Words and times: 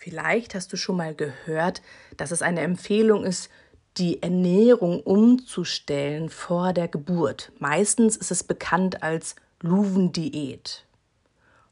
Vielleicht 0.00 0.54
hast 0.54 0.72
du 0.72 0.76
schon 0.76 0.96
mal 0.96 1.12
gehört, 1.12 1.82
dass 2.16 2.30
es 2.30 2.40
eine 2.40 2.60
Empfehlung 2.60 3.24
ist, 3.24 3.50
die 3.96 4.22
Ernährung 4.22 5.00
umzustellen 5.00 6.30
vor 6.30 6.72
der 6.72 6.86
Geburt. 6.86 7.50
Meistens 7.58 8.16
ist 8.16 8.30
es 8.30 8.44
bekannt 8.44 9.02
als 9.02 9.34
Luven-Diät. 9.60 10.86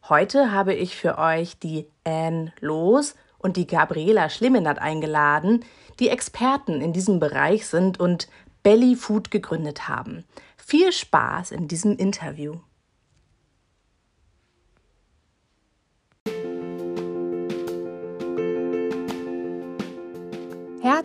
Heute 0.08 0.50
habe 0.50 0.74
ich 0.74 0.96
für 0.96 1.18
euch 1.18 1.60
die 1.60 1.86
Anne 2.02 2.52
Los 2.58 3.14
und 3.39 3.57
die 3.57 3.68
Gabriela 3.68 4.29
Schlimmenert 4.29 4.80
eingeladen, 4.80 5.64
die 6.00 6.08
Experten 6.08 6.80
in 6.80 6.93
diesem 6.93 7.20
Bereich 7.20 7.68
sind 7.68 8.00
und 8.00 8.27
Belly 8.64 8.96
Food 8.96 9.30
gegründet 9.30 9.86
haben. 9.86 10.24
Viel 10.56 10.90
Spaß 10.90 11.52
in 11.52 11.68
diesem 11.68 11.96
Interview. 11.96 12.56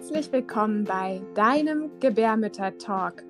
Herzlich 0.01 0.31
willkommen 0.31 0.83
bei 0.83 1.21
deinem 1.35 1.91
Gebärmütter-Talk, 1.99 3.23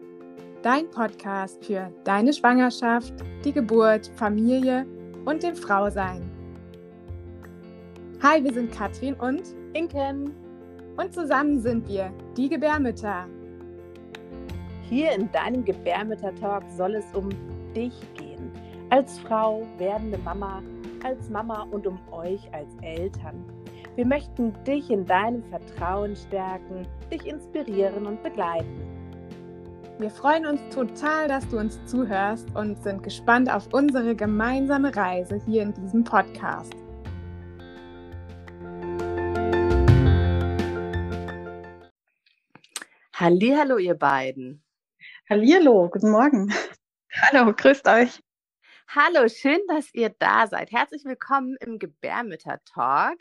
dein 0.61 0.89
Podcast 0.89 1.66
für 1.66 1.91
deine 2.05 2.31
Schwangerschaft, 2.31 3.13
die 3.44 3.52
Geburt, 3.52 4.09
Familie 4.16 4.85
und 5.25 5.44
dem 5.44 5.53
Frausein. 5.53 6.21
Hi, 8.23 8.41
wir 8.41 8.53
sind 8.53 8.71
Katrin 8.71 9.16
und 9.16 9.41
Inken 9.73 10.34
und 10.95 11.13
zusammen 11.13 11.59
sind 11.59 11.89
wir 11.89 12.09
die 12.38 12.47
Gebärmütter. 12.47 13.27
Hier 14.83 15.11
in 15.11 15.30
deinem 15.33 15.66
Gebärmütter-Talk 15.66 16.63
soll 16.77 16.95
es 16.95 17.05
um 17.13 17.27
dich 17.75 17.99
gehen, 18.13 18.49
als 18.91 19.19
Frau, 19.19 19.67
werdende 19.77 20.19
Mama, 20.19 20.63
als 21.03 21.30
Mama 21.30 21.67
und 21.72 21.85
um 21.85 21.99
euch 22.13 22.49
als 22.53 22.69
Eltern. 22.81 23.44
Wir 23.98 24.05
möchten 24.05 24.54
dich 24.63 24.90
in 24.90 25.05
deinem 25.05 25.44
Vertrauen 25.44 26.16
stärken, 26.16 26.88
dich 27.11 27.25
inspirieren 27.25 28.06
und 28.06 28.23
begleiten. 28.23 28.88
Wir 30.00 30.09
freuen 30.09 30.45
uns 30.45 30.61
total, 30.73 31.28
dass 31.28 31.45
du 31.50 31.59
uns 31.59 31.78
zuhörst 31.86 32.48
und 32.56 32.81
sind 32.81 33.03
gespannt 33.03 33.52
auf 33.52 33.67
unsere 33.73 34.16
gemeinsame 34.16 34.95
Reise 34.95 35.42
hier 35.45 35.64
in 35.64 35.73
diesem 35.73 36.06
Podcast. 36.06 36.73
Hallo, 43.14 43.78
ihr 43.78 43.95
beiden. 43.95 44.64
Hallihallo, 45.30 45.89
guten 45.89 46.11
Morgen. 46.11 46.53
Hallo, 47.11 47.53
grüßt 47.53 47.86
euch. 47.89 48.23
Hallo, 48.88 49.28
schön, 49.28 49.59
dass 49.67 49.94
ihr 49.94 50.16
da 50.17 50.48
seid. 50.48 50.72
Herzlich 50.72 51.03
willkommen 51.03 51.58
im 51.59 51.78
Gebärmütter-Talk. 51.78 53.17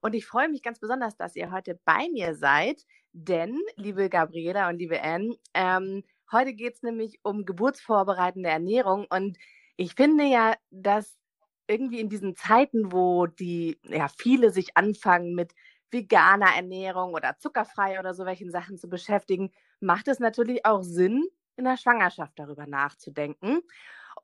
Und 0.00 0.14
ich 0.14 0.26
freue 0.26 0.48
mich 0.48 0.62
ganz 0.62 0.78
besonders, 0.80 1.16
dass 1.16 1.36
ihr 1.36 1.50
heute 1.50 1.78
bei 1.84 2.08
mir 2.12 2.34
seid, 2.34 2.82
denn, 3.12 3.58
liebe 3.76 4.08
Gabriela 4.08 4.68
und 4.68 4.78
liebe 4.78 5.02
Anne, 5.02 5.36
ähm, 5.54 6.04
heute 6.30 6.54
geht 6.54 6.74
es 6.74 6.82
nämlich 6.82 7.18
um 7.22 7.44
geburtsvorbereitende 7.44 8.48
Ernährung. 8.48 9.06
Und 9.10 9.38
ich 9.76 9.94
finde 9.94 10.24
ja, 10.24 10.54
dass 10.70 11.18
irgendwie 11.66 12.00
in 12.00 12.08
diesen 12.08 12.36
Zeiten, 12.36 12.92
wo 12.92 13.26
die, 13.26 13.78
ja, 13.82 14.08
viele 14.08 14.50
sich 14.50 14.76
anfangen 14.76 15.34
mit 15.34 15.52
veganer 15.90 16.54
Ernährung 16.54 17.14
oder 17.14 17.36
zuckerfrei 17.38 17.98
oder 17.98 18.14
so 18.14 18.24
welchen 18.24 18.50
Sachen 18.50 18.78
zu 18.78 18.88
beschäftigen, 18.88 19.50
macht 19.80 20.08
es 20.08 20.18
natürlich 20.20 20.64
auch 20.64 20.82
Sinn, 20.82 21.24
in 21.56 21.64
der 21.64 21.76
Schwangerschaft 21.76 22.32
darüber 22.36 22.66
nachzudenken. 22.66 23.60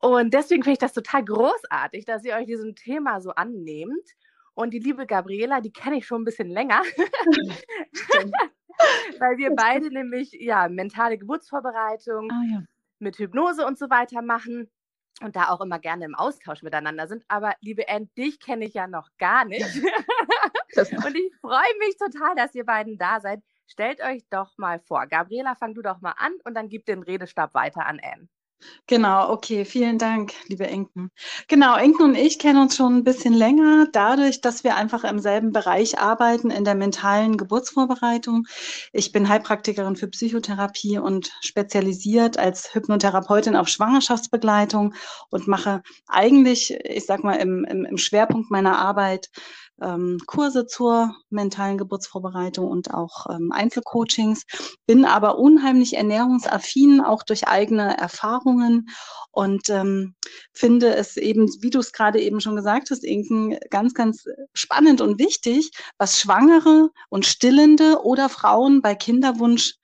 Und 0.01 0.35
deswegen 0.35 0.63
finde 0.63 0.75
ich 0.75 0.79
das 0.79 0.93
total 0.93 1.25
großartig, 1.25 2.05
dass 2.05 2.25
ihr 2.25 2.35
euch 2.37 2.47
diesem 2.47 2.75
Thema 2.75 3.21
so 3.21 3.31
annehmt. 3.31 4.11
Und 4.55 4.71
die 4.71 4.79
liebe 4.79 5.07
Gabriela, 5.07 5.61
die 5.61 5.73
kenne 5.73 5.99
ich 5.99 6.07
schon 6.07 6.23
ein 6.23 6.25
bisschen 6.25 6.49
länger. 6.49 6.83
Weil 9.19 9.37
wir 9.37 9.55
beide 9.55 9.91
nämlich 9.91 10.33
ja 10.33 10.69
mentale 10.69 11.19
Geburtsvorbereitung 11.19 12.31
ah, 12.31 12.43
ja. 12.51 12.63
mit 12.99 13.19
Hypnose 13.19 13.67
und 13.67 13.79
so 13.79 13.91
weiter 13.91 14.23
machen 14.23 14.71
und 15.21 15.37
da 15.37 15.51
auch 15.51 15.61
immer 15.61 15.79
gerne 15.79 16.05
im 16.05 16.15
Austausch 16.15 16.63
miteinander 16.63 17.07
sind. 17.07 17.25
Aber 17.29 17.55
liebe 17.61 17.89
Anne, 17.89 18.09
dich 18.17 18.41
kenne 18.41 18.65
ich 18.65 18.75
ja 18.75 18.87
noch 18.87 19.09
gar 19.19 19.45
nicht. 19.45 19.65
und 20.77 21.17
ich 21.17 21.33
freue 21.41 21.79
mich 21.81 21.97
total, 21.97 22.35
dass 22.35 22.55
ihr 22.55 22.65
beiden 22.65 22.99
da 22.99 23.21
seid. 23.21 23.43
Stellt 23.67 24.03
euch 24.03 24.25
doch 24.29 24.59
mal 24.59 24.81
vor. 24.81 25.07
Gabriela, 25.07 25.55
fang 25.55 25.75
du 25.75 25.83
doch 25.83 26.01
mal 26.01 26.15
an 26.19 26.33
und 26.45 26.55
dann 26.55 26.69
gib 26.69 26.85
den 26.85 27.03
Redestab 27.03 27.55
weiter 27.55 27.87
an 27.87 28.01
Anne. 28.03 28.29
Genau, 28.87 29.31
okay, 29.31 29.65
vielen 29.65 29.99
Dank, 29.99 30.33
liebe 30.49 30.67
Enken. 30.67 31.11
Genau, 31.49 31.77
Enken 31.77 32.03
und 32.03 32.15
ich 32.17 32.39
kennen 32.39 32.61
uns 32.61 32.77
schon 32.77 32.97
ein 32.97 33.05
bisschen 33.05 33.33
länger, 33.35 33.87
dadurch, 33.93 34.41
dass 34.41 34.65
wir 34.65 34.77
einfach 34.77 35.05
im 35.05 35.19
selben 35.19 35.53
Bereich 35.53 35.99
arbeiten, 35.99 36.51
in 36.51 36.65
der 36.65 36.75
mentalen 36.75 37.37
Geburtsvorbereitung. 37.37 38.47
Ich 38.93 39.13
bin 39.13 39.29
Heilpraktikerin 39.29 39.97
für 39.97 40.09
Psychotherapie 40.09 40.99
und 40.99 41.31
spezialisiert 41.41 42.39
als 42.39 42.75
Hypnotherapeutin 42.75 43.57
auf 43.57 43.69
Schwangerschaftsbegleitung 43.69 44.95
und 45.31 45.47
mache 45.49 45.83
eigentlich, 46.07 46.75
ich 46.85 47.07
sag 47.07 47.25
mal, 47.25 47.37
im, 47.37 47.65
im, 47.65 47.85
im 47.85 47.97
Schwerpunkt 47.99 48.51
meiner 48.51 48.79
Arbeit 48.79 49.31
ähm, 49.83 50.19
Kurse 50.27 50.67
zur 50.67 51.15
mentalen 51.31 51.79
Geburtsvorbereitung 51.79 52.67
und 52.67 52.95
auch 52.95 53.27
ähm, 53.31 53.51
Einzelcoachings, 53.53 54.45
bin 54.87 55.05
aber 55.05 55.39
unheimlich 55.39 55.97
ernährungsaffin, 55.97 57.01
auch 57.01 57.23
durch 57.23 57.49
eigene 57.49 57.97
Erfahrungen. 57.97 58.87
Und 59.31 59.69
ähm, 59.71 60.15
finde 60.53 60.95
es 60.95 61.17
eben, 61.17 61.49
wie 61.61 61.71
du 61.71 61.81
es 61.81 61.93
gerade 61.93 62.21
eben 62.21 62.41
schon 62.41 62.57
gesagt 62.57 62.91
hast, 62.91 63.05
Inken, 63.05 63.59
ganz, 63.71 63.95
ganz 63.95 64.25
spannend 64.53 65.01
und 65.01 65.19
wichtig, 65.19 65.71
was 65.99 66.21
Schwangere 66.21 66.91
und 67.09 67.27
Stillende 67.27 68.05
oder 68.05 68.29
Frauen 68.29 68.81
bei 68.81 68.95
Kinderwunsch 68.95 69.75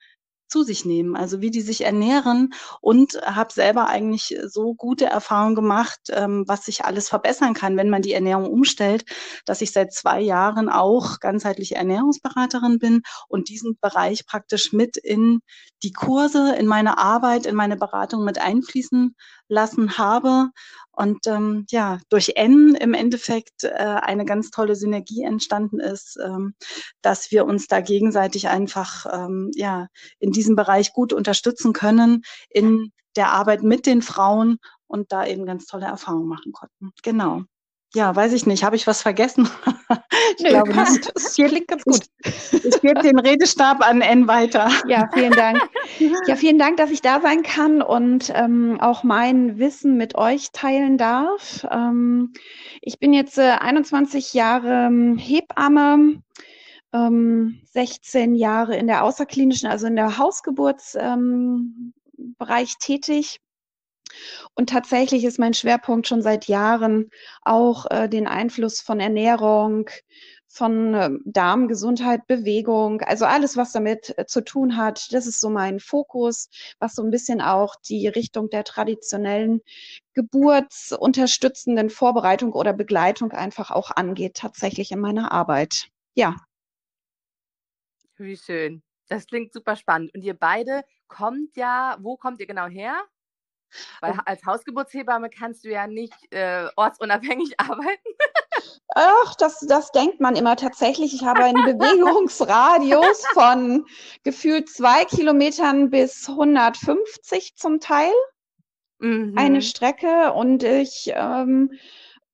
zu 0.51 0.63
sich 0.63 0.85
nehmen, 0.85 1.15
also 1.15 1.41
wie 1.41 1.49
die 1.49 1.61
sich 1.61 1.85
ernähren 1.85 2.53
und 2.81 3.19
habe 3.23 3.53
selber 3.53 3.87
eigentlich 3.87 4.37
so 4.45 4.73
gute 4.75 5.05
Erfahrungen 5.05 5.55
gemacht, 5.55 5.99
ähm, 6.09 6.43
was 6.47 6.65
sich 6.65 6.85
alles 6.85 7.09
verbessern 7.09 7.53
kann, 7.53 7.77
wenn 7.77 7.89
man 7.89 8.01
die 8.01 8.13
Ernährung 8.13 8.45
umstellt, 8.51 9.05
dass 9.45 9.61
ich 9.61 9.71
seit 9.71 9.93
zwei 9.93 10.19
Jahren 10.21 10.69
auch 10.69 11.19
ganzheitliche 11.19 11.75
Ernährungsberaterin 11.75 12.79
bin 12.79 13.01
und 13.27 13.49
diesen 13.49 13.77
Bereich 13.79 14.25
praktisch 14.25 14.73
mit 14.73 14.97
in 14.97 15.39
die 15.83 15.93
Kurse, 15.93 16.55
in 16.55 16.67
meine 16.67 16.97
Arbeit, 16.97 17.45
in 17.45 17.55
meine 17.55 17.77
Beratung 17.77 18.23
mit 18.25 18.39
einfließen 18.39 19.15
lassen 19.51 19.97
habe 19.97 20.49
und 20.91 21.27
ähm, 21.27 21.65
ja, 21.69 21.99
durch 22.09 22.33
N 22.35 22.75
im 22.75 22.93
Endeffekt 22.93 23.63
äh, 23.63 23.69
eine 23.69 24.25
ganz 24.25 24.49
tolle 24.51 24.75
Synergie 24.75 25.23
entstanden 25.23 25.79
ist, 25.79 26.17
ähm, 26.23 26.53
dass 27.01 27.31
wir 27.31 27.45
uns 27.45 27.67
da 27.67 27.81
gegenseitig 27.81 28.47
einfach 28.47 29.05
ähm, 29.11 29.51
ja 29.55 29.87
in 30.19 30.31
diesem 30.31 30.55
Bereich 30.55 30.93
gut 30.93 31.13
unterstützen 31.13 31.73
können 31.73 32.23
in 32.49 32.91
der 33.15 33.31
Arbeit 33.31 33.61
mit 33.63 33.85
den 33.85 34.01
Frauen 34.01 34.57
und 34.87 35.11
da 35.11 35.25
eben 35.25 35.45
ganz 35.45 35.65
tolle 35.65 35.85
Erfahrungen 35.85 36.27
machen 36.27 36.51
konnten. 36.51 36.91
Genau. 37.03 37.43
Ja, 37.93 38.15
weiß 38.15 38.31
ich 38.33 38.45
nicht. 38.45 38.63
Habe 38.63 38.77
ich 38.77 38.87
was 38.87 39.01
vergessen? 39.01 39.49
ich 40.37 40.43
nee, 40.43 40.49
glaube 40.49 40.73
nicht. 40.73 41.11
Das 41.13 41.35
hier 41.35 41.49
liegt 41.49 41.67
ganz 41.67 41.83
gut. 41.85 42.05
Ich, 42.23 42.65
ich 42.65 42.81
gebe 42.81 43.01
den 43.01 43.19
Redestab 43.19 43.81
an 43.81 44.01
N 44.01 44.27
weiter. 44.27 44.69
Ja, 44.87 45.09
vielen 45.13 45.33
Dank. 45.33 45.61
Ja, 46.27 46.35
vielen 46.35 46.59
Dank, 46.59 46.77
dass 46.77 46.91
ich 46.91 47.01
da 47.01 47.21
sein 47.21 47.43
kann 47.43 47.81
und 47.81 48.31
ähm, 48.35 48.79
auch 48.79 49.03
mein 49.03 49.57
Wissen 49.59 49.97
mit 49.97 50.15
euch 50.15 50.51
teilen 50.51 50.97
darf. 50.97 51.67
Ähm, 51.69 52.33
ich 52.81 52.99
bin 52.99 53.13
jetzt 53.13 53.37
äh, 53.37 53.57
21 53.59 54.33
Jahre 54.33 54.87
ähm, 54.87 55.17
Hebamme. 55.17 56.21
16 56.93 58.31
ähm, 58.31 58.35
Jahre 58.35 58.75
in 58.75 58.87
der 58.87 59.05
außerklinischen, 59.05 59.69
also 59.69 59.87
in 59.87 59.95
der 59.95 60.17
Hausgeburtsbereich 60.17 60.99
ähm, 60.99 61.93
tätig 62.81 63.39
und 64.55 64.69
tatsächlich 64.69 65.23
ist 65.23 65.39
mein 65.39 65.53
Schwerpunkt 65.53 66.07
schon 66.07 66.21
seit 66.21 66.47
Jahren 66.47 67.09
auch 67.43 67.85
äh, 67.89 68.09
den 68.09 68.27
Einfluss 68.27 68.81
von 68.81 68.99
Ernährung, 68.99 69.89
von 70.51 70.93
äh, 70.93 71.09
Darmgesundheit, 71.23 72.27
Bewegung, 72.27 73.01
also 73.01 73.25
alles, 73.25 73.55
was 73.55 73.71
damit 73.71 74.13
äh, 74.17 74.25
zu 74.25 74.41
tun 74.41 74.75
hat. 74.75 75.13
Das 75.13 75.25
ist 75.25 75.39
so 75.39 75.49
mein 75.49 75.79
Fokus, 75.79 76.49
was 76.79 76.95
so 76.95 77.03
ein 77.03 77.09
bisschen 77.09 77.41
auch 77.41 77.75
die 77.87 78.07
Richtung 78.09 78.49
der 78.49 78.65
traditionellen 78.65 79.61
geburtsunterstützenden 80.13 81.89
Vorbereitung 81.89 82.51
oder 82.51 82.73
Begleitung 82.73 83.31
einfach 83.31 83.71
auch 83.71 83.91
angeht, 83.91 84.35
tatsächlich 84.35 84.91
in 84.91 84.99
meiner 84.99 85.31
Arbeit. 85.31 85.87
Ja. 86.15 86.35
Wie 88.17 88.35
schön. 88.35 88.83
Das 89.07 89.27
klingt 89.27 89.53
super 89.53 89.77
spannend. 89.77 90.13
Und 90.13 90.21
ihr 90.21 90.33
beide 90.33 90.83
kommt 91.07 91.55
ja, 91.55 91.97
wo 92.01 92.17
kommt 92.17 92.41
ihr 92.41 92.47
genau 92.47 92.67
her? 92.67 93.01
Weil 94.01 94.19
als 94.25 94.45
Hausgeburtshebamme 94.45 95.29
kannst 95.29 95.63
du 95.63 95.69
ja 95.69 95.87
nicht 95.87 96.33
äh, 96.33 96.67
ortsunabhängig 96.75 97.53
arbeiten. 97.59 98.09
Ach, 98.93 99.35
das, 99.35 99.59
das 99.67 99.91
denkt 99.91 100.19
man 100.19 100.35
immer 100.35 100.55
tatsächlich. 100.55 101.13
Ich 101.13 101.23
habe 101.23 101.43
einen 101.43 101.63
Bewegungsradius 101.63 103.25
von 103.33 103.85
gefühlt 104.23 104.69
zwei 104.69 105.05
Kilometern 105.05 105.89
bis 105.89 106.27
150 106.27 107.55
zum 107.55 107.79
Teil. 107.79 108.11
Mhm. 108.99 109.37
Eine 109.37 109.61
Strecke 109.61 110.33
und 110.33 110.63
ich 110.63 111.11
ähm, 111.15 111.71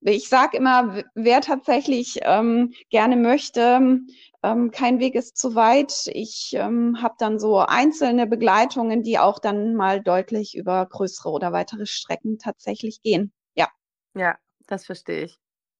ich 0.01 0.29
sage 0.29 0.57
immer, 0.57 1.03
wer 1.15 1.41
tatsächlich 1.41 2.19
ähm, 2.21 2.73
gerne 2.89 3.15
möchte, 3.15 3.99
ähm, 4.43 4.71
kein 4.71 4.99
Weg 4.99 5.15
ist 5.15 5.37
zu 5.37 5.55
weit. 5.55 6.07
Ich 6.13 6.51
ähm, 6.53 7.01
habe 7.01 7.15
dann 7.17 7.39
so 7.39 7.57
einzelne 7.57 8.27
Begleitungen, 8.27 9.03
die 9.03 9.17
auch 9.19 9.39
dann 9.39 9.75
mal 9.75 10.01
deutlich 10.01 10.55
über 10.55 10.85
größere 10.85 11.29
oder 11.29 11.51
weitere 11.51 11.85
Strecken 11.85 12.37
tatsächlich 12.37 13.01
gehen. 13.01 13.33
Ja. 13.55 13.67
Ja, 14.15 14.37
das 14.67 14.85
verstehe 14.85 15.25
ich. 15.25 15.39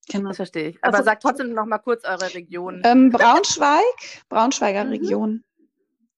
Genau. 0.10 0.30
Das 0.30 0.38
verstehe 0.38 0.70
ich. 0.70 0.84
Aber 0.84 0.98
also, 0.98 1.06
sagt 1.06 1.24
trotzdem 1.24 1.54
noch 1.54 1.66
mal 1.66 1.80
kurz 1.80 2.06
eure 2.06 2.34
Region. 2.34 2.82
Ähm, 2.86 3.10
Braunschweig, 3.10 3.84
Braunschweiger 4.30 4.86
mhm. 4.86 4.90
Region. 4.92 5.44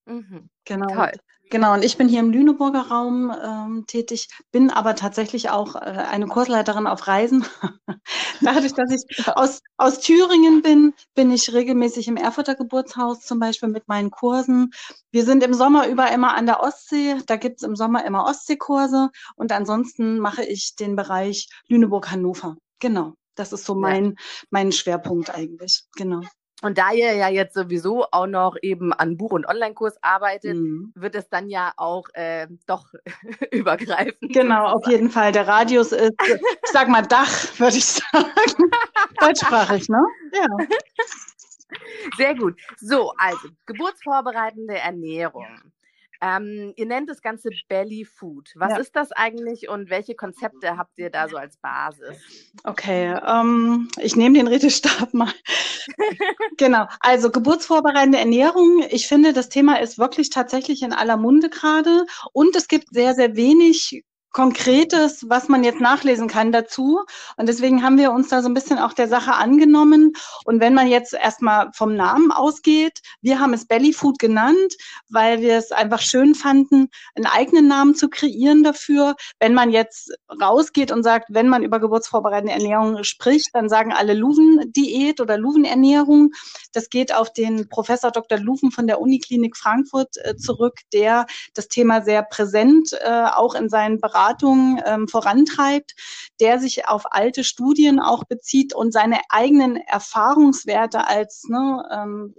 Mhm. 0.05 0.49
Genau. 0.65 0.93
Toll. 0.93 1.11
Genau, 1.51 1.73
und 1.73 1.83
ich 1.83 1.97
bin 1.97 2.07
hier 2.07 2.19
im 2.19 2.29
Lüneburger 2.29 2.89
Raum 2.89 3.33
ähm, 3.43 3.85
tätig, 3.87 4.27
bin 4.51 4.69
aber 4.69 4.95
tatsächlich 4.95 5.49
auch 5.49 5.75
äh, 5.75 5.79
eine 5.79 6.27
Kursleiterin 6.27 6.85
auf 6.85 7.07
Reisen. 7.07 7.43
Dadurch, 8.41 8.73
dass 8.73 8.91
ich 8.91 9.27
aus, 9.27 9.61
aus 9.77 9.99
Thüringen 9.99 10.61
bin, 10.61 10.93
bin 11.15 11.31
ich 11.31 11.51
regelmäßig 11.51 12.07
im 12.07 12.17
Erfurter 12.17 12.53
Geburtshaus 12.53 13.21
zum 13.21 13.39
Beispiel 13.39 13.69
mit 13.69 13.87
meinen 13.87 14.11
Kursen. 14.11 14.69
Wir 15.11 15.25
sind 15.25 15.43
im 15.43 15.55
Sommer 15.55 15.87
über 15.87 16.11
immer 16.11 16.35
an 16.35 16.45
der 16.45 16.59
Ostsee, 16.59 17.15
da 17.25 17.35
gibt's 17.35 17.63
im 17.63 17.75
Sommer 17.75 18.05
immer 18.05 18.25
Ostseekurse 18.25 19.09
und 19.35 19.51
ansonsten 19.51 20.19
mache 20.19 20.43
ich 20.43 20.75
den 20.75 20.95
Bereich 20.95 21.47
Lüneburg-Hannover. 21.67 22.57
Genau, 22.77 23.15
das 23.39 23.53
ist 23.53 23.65
so 23.65 23.73
mein, 23.75 24.05
ja. 24.05 24.11
mein 24.49 24.71
Schwerpunkt 24.71 25.33
eigentlich. 25.33 25.83
Genau. 25.95 26.21
Und 26.61 26.77
da 26.77 26.91
ihr 26.91 27.13
ja 27.13 27.29
jetzt 27.29 27.53
sowieso 27.53 28.05
auch 28.11 28.27
noch 28.27 28.57
eben 28.61 28.91
an 28.91 29.15
Buch- 29.15 29.31
und 29.31 29.47
Online-Kurs 29.47 29.95
arbeitet, 30.01 30.57
mhm. 30.57 30.91
wird 30.93 31.15
es 31.15 31.29
dann 31.29 31.47
ja 31.47 31.71
auch 31.77 32.03
äh, 32.13 32.47
doch 32.65 32.91
übergreifen. 33.51 34.27
Genau, 34.27 34.65
auf 34.65 34.85
jeden 34.87 35.09
Fall. 35.09 35.31
Der 35.31 35.47
Radius 35.47 35.93
ist, 35.93 36.11
ich 36.21 36.71
sag 36.71 36.89
mal 36.89 37.01
Dach, 37.01 37.31
würde 37.57 37.77
ich 37.77 37.85
sagen. 37.85 38.71
Deutschsprachig, 39.21 39.87
ne? 39.87 40.03
Ja. 40.33 40.47
Sehr 42.17 42.35
gut. 42.35 42.59
So, 42.77 43.13
also 43.17 43.47
geburtsvorbereitende 43.65 44.77
Ernährung. 44.79 45.45
Ähm, 46.21 46.73
ihr 46.75 46.85
nennt 46.85 47.09
das 47.09 47.21
Ganze 47.21 47.49
Belly 47.67 48.05
Food. 48.05 48.51
Was 48.55 48.73
ja. 48.73 48.77
ist 48.77 48.95
das 48.95 49.11
eigentlich 49.11 49.69
und 49.69 49.89
welche 49.89 50.15
Konzepte 50.15 50.77
habt 50.77 50.97
ihr 50.97 51.09
da 51.09 51.29
so 51.29 51.37
als 51.37 51.57
Basis? 51.57 52.17
Okay, 52.63 53.17
ähm, 53.25 53.87
ich 53.97 54.15
nehme 54.15 54.37
den 54.37 54.47
Redestab 54.47 55.13
mal. 55.13 55.31
genau, 56.57 56.87
also 56.99 57.31
geburtsvorbereitende 57.31 58.17
Ernährung. 58.17 58.83
Ich 58.89 59.07
finde, 59.07 59.33
das 59.33 59.49
Thema 59.49 59.79
ist 59.79 59.97
wirklich 59.97 60.29
tatsächlich 60.29 60.83
in 60.83 60.93
aller 60.93 61.17
Munde 61.17 61.49
gerade 61.49 62.05
und 62.33 62.55
es 62.55 62.67
gibt 62.67 62.89
sehr, 62.89 63.13
sehr 63.13 63.35
wenig 63.35 64.03
Konkretes, 64.31 65.25
was 65.27 65.49
man 65.49 65.63
jetzt 65.63 65.81
nachlesen 65.81 66.27
kann 66.27 66.51
dazu. 66.51 66.99
Und 67.37 67.49
deswegen 67.49 67.83
haben 67.83 67.97
wir 67.97 68.11
uns 68.11 68.29
da 68.29 68.43
so 68.43 68.47
ein 68.47 68.53
bisschen 68.53 68.77
auch 68.77 68.93
der 68.93 69.07
Sache 69.07 69.33
angenommen. 69.33 70.13
Und 70.45 70.59
wenn 70.59 70.75
man 70.75 70.87
jetzt 70.87 71.13
erstmal 71.13 71.71
vom 71.73 71.95
Namen 71.95 72.31
ausgeht, 72.31 72.99
wir 73.21 73.39
haben 73.39 73.53
es 73.53 73.65
Belly 73.65 73.91
Food 73.91 74.19
genannt, 74.19 74.75
weil 75.09 75.41
wir 75.41 75.57
es 75.57 75.71
einfach 75.71 75.99
schön 75.99 76.35
fanden, 76.35 76.89
einen 77.15 77.25
eigenen 77.25 77.67
Namen 77.67 77.95
zu 77.95 78.07
kreieren 78.07 78.63
dafür. 78.63 79.15
Wenn 79.39 79.55
man 79.55 79.71
jetzt 79.71 80.11
rausgeht 80.39 80.91
und 80.91 81.01
sagt, 81.01 81.25
wenn 81.29 81.47
man 81.47 81.63
über 81.63 81.79
geburtsvorbereitende 81.79 82.53
Ernährung 82.53 83.03
spricht, 83.03 83.49
dann 83.53 83.67
sagen 83.67 83.93
alle 83.93 84.13
Luven-Diät 84.13 85.21
oder 85.21 85.39
Luven-Ernährung. 85.39 86.33
Das 86.71 86.89
geht 86.89 87.15
auf 87.15 87.33
den 87.33 87.67
Professor 87.67 88.11
Dr. 88.11 88.37
Luven 88.37 88.71
von 88.71 88.85
der 88.85 89.01
Uniklinik 89.01 89.57
Frankfurt 89.57 90.17
äh, 90.17 90.35
zurück, 90.35 90.75
der 90.93 91.25
das 91.55 91.67
Thema 91.67 92.03
sehr 92.03 92.21
präsent 92.21 92.93
äh, 92.93 93.23
auch 93.33 93.55
in 93.55 93.69
seinen 93.69 93.99
Bereichen 93.99 94.18
Beratung 94.19 94.81
ähm, 94.85 95.07
vorantreibt, 95.07 95.95
der 96.41 96.59
sich 96.59 96.87
auf 96.87 97.11
alte 97.11 97.43
Studien 97.43 97.99
auch 97.99 98.25
bezieht 98.25 98.73
und 98.73 98.91
seine 98.91 99.19
eigenen 99.29 99.77
Erfahrungswerte 99.77 101.07
als 101.07 101.45
ne, 101.47 101.87
ähm, 101.89 102.35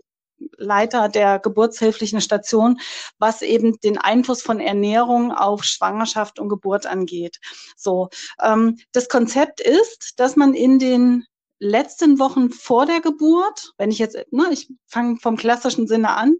Leiter 0.57 1.09
der 1.09 1.39
geburtshilflichen 1.39 2.21
Station, 2.21 2.81
was 3.19 3.41
eben 3.43 3.79
den 3.81 3.99
Einfluss 3.99 4.43
von 4.43 4.61
Ernährung 4.61 5.33
auf 5.33 5.65
Schwangerschaft 5.65 6.39
und 6.39 6.51
Geburt 6.51 6.87
angeht. 6.87 7.39
So, 7.77 8.11
ähm, 8.43 8.77
das 8.93 9.09
Konzept 9.09 9.61
ist, 9.61 10.15
dass 10.19 10.37
man 10.37 10.53
in 10.53 10.79
den 10.79 11.25
letzten 11.61 12.19
Wochen 12.19 12.51
vor 12.51 12.85
der 12.85 13.01
Geburt, 13.01 13.73
wenn 13.79 13.91
ich 13.91 13.99
jetzt, 13.99 14.17
ne, 14.31 14.49
ich 14.51 14.71
fange 14.87 15.17
vom 15.17 15.37
klassischen 15.37 15.87
Sinne 15.87 16.11
an, 16.11 16.37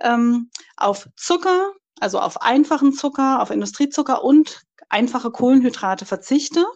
ähm, 0.00 0.50
auf 0.76 1.08
Zucker, 1.16 1.72
also 2.00 2.18
auf 2.18 2.42
einfachen 2.42 2.92
Zucker, 2.92 3.40
auf 3.40 3.50
Industriezucker 3.50 4.24
und 4.24 4.62
einfache 4.88 5.30
Kohlenhydrate 5.30 6.06
verzichte. 6.06 6.66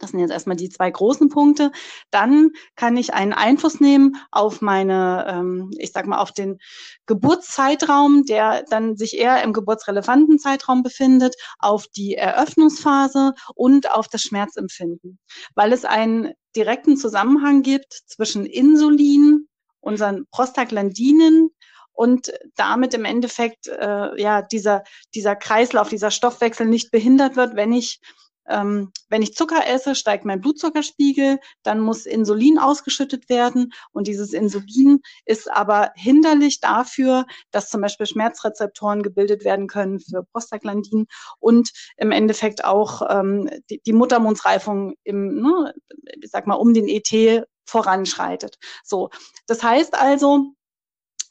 Das 0.00 0.10
sind 0.10 0.20
jetzt 0.20 0.30
erstmal 0.30 0.56
die 0.56 0.68
zwei 0.68 0.90
großen 0.90 1.28
Punkte. 1.28 1.72
Dann 2.10 2.50
kann 2.76 2.96
ich 2.96 3.14
einen 3.14 3.32
Einfluss 3.32 3.80
nehmen 3.80 4.16
auf 4.30 4.60
meine, 4.60 5.26
ähm, 5.28 5.70
ich 5.78 5.92
sag 5.92 6.06
mal, 6.06 6.18
auf 6.18 6.32
den 6.32 6.58
Geburtszeitraum, 7.06 8.24
der 8.24 8.64
dann 8.70 8.96
sich 8.96 9.18
eher 9.18 9.42
im 9.42 9.52
geburtsrelevanten 9.52 10.38
Zeitraum 10.38 10.82
befindet, 10.82 11.34
auf 11.58 11.86
die 11.88 12.14
Eröffnungsphase 12.14 13.32
und 13.54 13.90
auf 13.90 14.08
das 14.08 14.22
Schmerzempfinden, 14.22 15.18
weil 15.54 15.72
es 15.72 15.84
einen 15.84 16.32
direkten 16.54 16.96
Zusammenhang 16.96 17.62
gibt 17.62 17.92
zwischen 18.06 18.46
Insulin, 18.46 19.48
unseren 19.80 20.26
Prostaglandinen 20.30 21.50
und 21.98 22.32
damit 22.54 22.94
im 22.94 23.04
Endeffekt 23.04 23.66
äh, 23.66 24.22
ja 24.22 24.42
dieser 24.42 24.84
dieser 25.16 25.34
Kreislauf, 25.34 25.88
dieser 25.88 26.12
Stoffwechsel 26.12 26.64
nicht 26.64 26.92
behindert 26.92 27.34
wird, 27.34 27.56
wenn 27.56 27.72
ich 27.72 28.00
ähm, 28.48 28.92
wenn 29.08 29.20
ich 29.20 29.34
Zucker 29.34 29.66
esse, 29.66 29.96
steigt 29.96 30.24
mein 30.24 30.40
Blutzuckerspiegel, 30.40 31.40
dann 31.64 31.80
muss 31.80 32.06
Insulin 32.06 32.58
ausgeschüttet 32.60 33.28
werden 33.28 33.72
und 33.90 34.06
dieses 34.06 34.32
Insulin 34.32 35.00
ist 35.26 35.50
aber 35.50 35.90
hinderlich 35.96 36.60
dafür, 36.60 37.26
dass 37.50 37.68
zum 37.68 37.80
Beispiel 37.80 38.06
Schmerzrezeptoren 38.06 39.02
gebildet 39.02 39.44
werden 39.44 39.66
können 39.66 39.98
für 39.98 40.22
Prostaglandin 40.22 41.08
und 41.40 41.70
im 41.96 42.12
Endeffekt 42.12 42.64
auch 42.64 43.02
ähm, 43.10 43.50
die, 43.70 43.82
die 43.84 43.92
Muttermundsreifung 43.92 44.94
im, 45.02 45.42
ne, 45.42 45.74
ich 46.22 46.30
sag 46.30 46.46
mal, 46.46 46.54
um 46.54 46.72
den 46.72 46.86
ET 46.88 47.44
voranschreitet. 47.66 48.56
So, 48.84 49.10
das 49.46 49.64
heißt 49.64 49.94
also, 49.94 50.54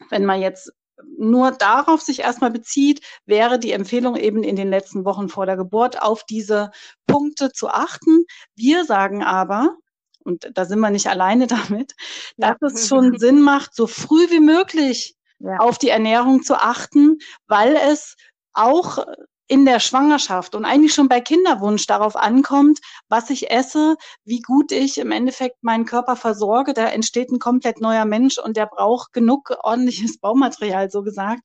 wenn 0.10 0.26
man 0.26 0.42
jetzt 0.42 0.72
nur 1.18 1.52
darauf 1.52 2.02
sich 2.02 2.20
erstmal 2.20 2.52
bezieht, 2.52 3.02
wäre 3.26 3.60
die 3.60 3.72
Empfehlung 3.72 4.16
eben 4.16 4.44
in 4.44 4.56
den 4.56 4.70
letzten 4.70 5.06
Wochen 5.06 5.30
vor 5.30 5.46
der 5.46 5.58
Geburt 5.58 6.02
auf 6.02 6.24
diese 6.24 6.72
Punkte 7.06 7.52
zu 7.52 7.70
achten. 7.70 8.26
Wir 8.56 8.86
sagen 8.86 9.24
aber, 9.24 9.78
und 10.24 10.50
da 10.54 10.66
sind 10.66 10.80
wir 10.80 10.90
nicht 10.90 11.08
alleine 11.08 11.48
damit, 11.48 11.94
ja. 12.38 12.56
dass 12.60 12.74
es 12.74 12.88
schon 12.88 13.18
Sinn 13.20 13.42
macht, 13.42 13.76
so 13.76 13.88
früh 13.88 14.30
wie 14.30 14.40
möglich 14.40 15.16
ja. 15.40 15.58
auf 15.58 15.78
die 15.78 15.90
Ernährung 15.90 16.44
zu 16.44 16.56
achten, 16.56 17.18
weil 17.48 17.76
es 17.76 18.16
auch 18.54 19.06
in 19.48 19.66
der 19.66 19.80
Schwangerschaft 19.80 20.56
und 20.56 20.66
eigentlich 20.66 20.94
schon 20.94 21.08
bei 21.08 21.22
Kinderwunsch 21.22 21.88
darauf 21.88 22.16
ankommt, 22.16 22.80
was 23.08 23.30
ich 23.30 23.50
esse, 23.50 23.96
wie 24.26 24.42
gut 24.42 24.72
ich 24.72 24.98
im 24.98 25.12
Endeffekt 25.12 25.64
meinen 25.64 25.86
Körper 25.86 26.16
versorge. 26.16 26.74
Da 26.74 26.88
entsteht 26.88 27.32
ein 27.32 27.40
komplett 27.40 27.80
neuer 27.80 28.06
Mensch 28.06 28.38
und 28.38 28.58
der 28.58 28.66
braucht 28.66 29.14
genug 29.14 29.56
ordentliches 29.64 30.18
Baumaterial, 30.22 30.92
so 30.92 31.02
gesagt. 31.02 31.42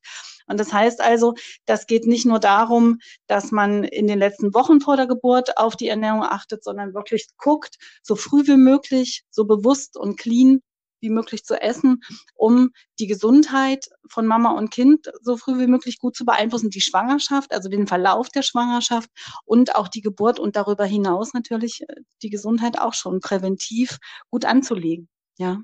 Und 0.47 0.59
das 0.59 0.73
heißt 0.73 0.99
also, 0.99 1.35
das 1.65 1.87
geht 1.87 2.05
nicht 2.05 2.25
nur 2.25 2.39
darum, 2.39 2.99
dass 3.27 3.51
man 3.51 3.85
in 3.85 4.07
den 4.07 4.19
letzten 4.19 4.53
Wochen 4.53 4.81
vor 4.81 4.97
der 4.97 5.07
Geburt 5.07 5.57
auf 5.57 5.77
die 5.77 5.87
Ernährung 5.87 6.23
achtet, 6.23 6.63
sondern 6.63 6.93
wirklich 6.93 7.27
guckt, 7.37 7.77
so 8.01 8.15
früh 8.15 8.45
wie 8.45 8.57
möglich, 8.57 9.23
so 9.29 9.45
bewusst 9.45 9.95
und 9.95 10.19
clean 10.19 10.61
wie 11.03 11.09
möglich 11.09 11.43
zu 11.43 11.61
essen, 11.61 12.01
um 12.33 12.71
die 12.97 13.07
Gesundheit 13.07 13.89
von 14.07 14.25
Mama 14.25 14.57
und 14.57 14.71
Kind 14.71 15.11
so 15.21 15.37
früh 15.37 15.59
wie 15.59 15.67
möglich 15.67 15.99
gut 15.99 16.15
zu 16.15 16.25
beeinflussen, 16.25 16.71
die 16.71 16.81
Schwangerschaft, 16.81 17.53
also 17.53 17.69
den 17.69 17.85
Verlauf 17.85 18.29
der 18.29 18.41
Schwangerschaft 18.41 19.09
und 19.45 19.75
auch 19.75 19.87
die 19.87 20.01
Geburt 20.01 20.39
und 20.39 20.55
darüber 20.55 20.85
hinaus 20.85 21.33
natürlich 21.33 21.81
äh, 21.87 21.95
die 22.23 22.29
Gesundheit 22.29 22.79
auch 22.79 22.93
schon 22.93 23.19
präventiv 23.19 23.99
gut 24.31 24.45
anzulegen. 24.45 25.09
Ja. 25.37 25.61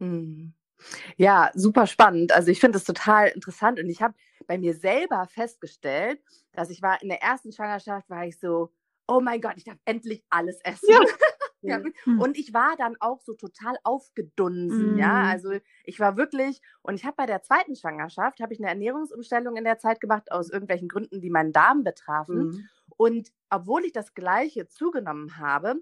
Hm. 0.00 0.54
Ja, 1.16 1.50
super 1.54 1.86
spannend. 1.86 2.32
Also 2.32 2.50
ich 2.50 2.60
finde 2.60 2.78
es 2.78 2.84
total 2.84 3.28
interessant 3.28 3.78
und 3.78 3.88
ich 3.88 4.02
habe 4.02 4.14
bei 4.46 4.58
mir 4.58 4.74
selber 4.74 5.26
festgestellt, 5.28 6.20
dass 6.52 6.70
ich 6.70 6.82
war 6.82 7.00
in 7.02 7.08
der 7.08 7.22
ersten 7.22 7.52
Schwangerschaft, 7.52 8.10
war 8.10 8.26
ich 8.26 8.38
so, 8.38 8.72
oh 9.06 9.20
mein 9.20 9.40
Gott, 9.40 9.54
ich 9.56 9.64
darf 9.64 9.78
endlich 9.84 10.24
alles 10.28 10.58
essen. 10.64 10.88
Ja. 10.88 11.00
Ja. 11.62 11.80
Mhm. 12.04 12.20
Und 12.20 12.36
ich 12.36 12.52
war 12.52 12.76
dann 12.76 12.96
auch 13.00 13.20
so 13.20 13.34
total 13.34 13.76
aufgedunsen, 13.84 14.92
mhm. 14.92 14.98
ja. 14.98 15.22
Also 15.22 15.52
ich 15.84 16.00
war 16.00 16.16
wirklich, 16.16 16.60
und 16.82 16.94
ich 16.94 17.04
habe 17.04 17.16
bei 17.16 17.26
der 17.26 17.42
zweiten 17.42 17.76
Schwangerschaft, 17.76 18.40
habe 18.40 18.52
ich 18.52 18.60
eine 18.60 18.68
Ernährungsumstellung 18.68 19.56
in 19.56 19.64
der 19.64 19.78
Zeit 19.78 20.00
gemacht, 20.00 20.32
aus 20.32 20.50
irgendwelchen 20.50 20.88
Gründen, 20.88 21.20
die 21.20 21.30
meinen 21.30 21.52
Darm 21.52 21.84
betrafen. 21.84 22.48
Mhm. 22.48 22.68
Und 22.96 23.32
obwohl 23.50 23.84
ich 23.84 23.92
das 23.92 24.14
Gleiche 24.14 24.68
zugenommen 24.68 25.38
habe, 25.38 25.76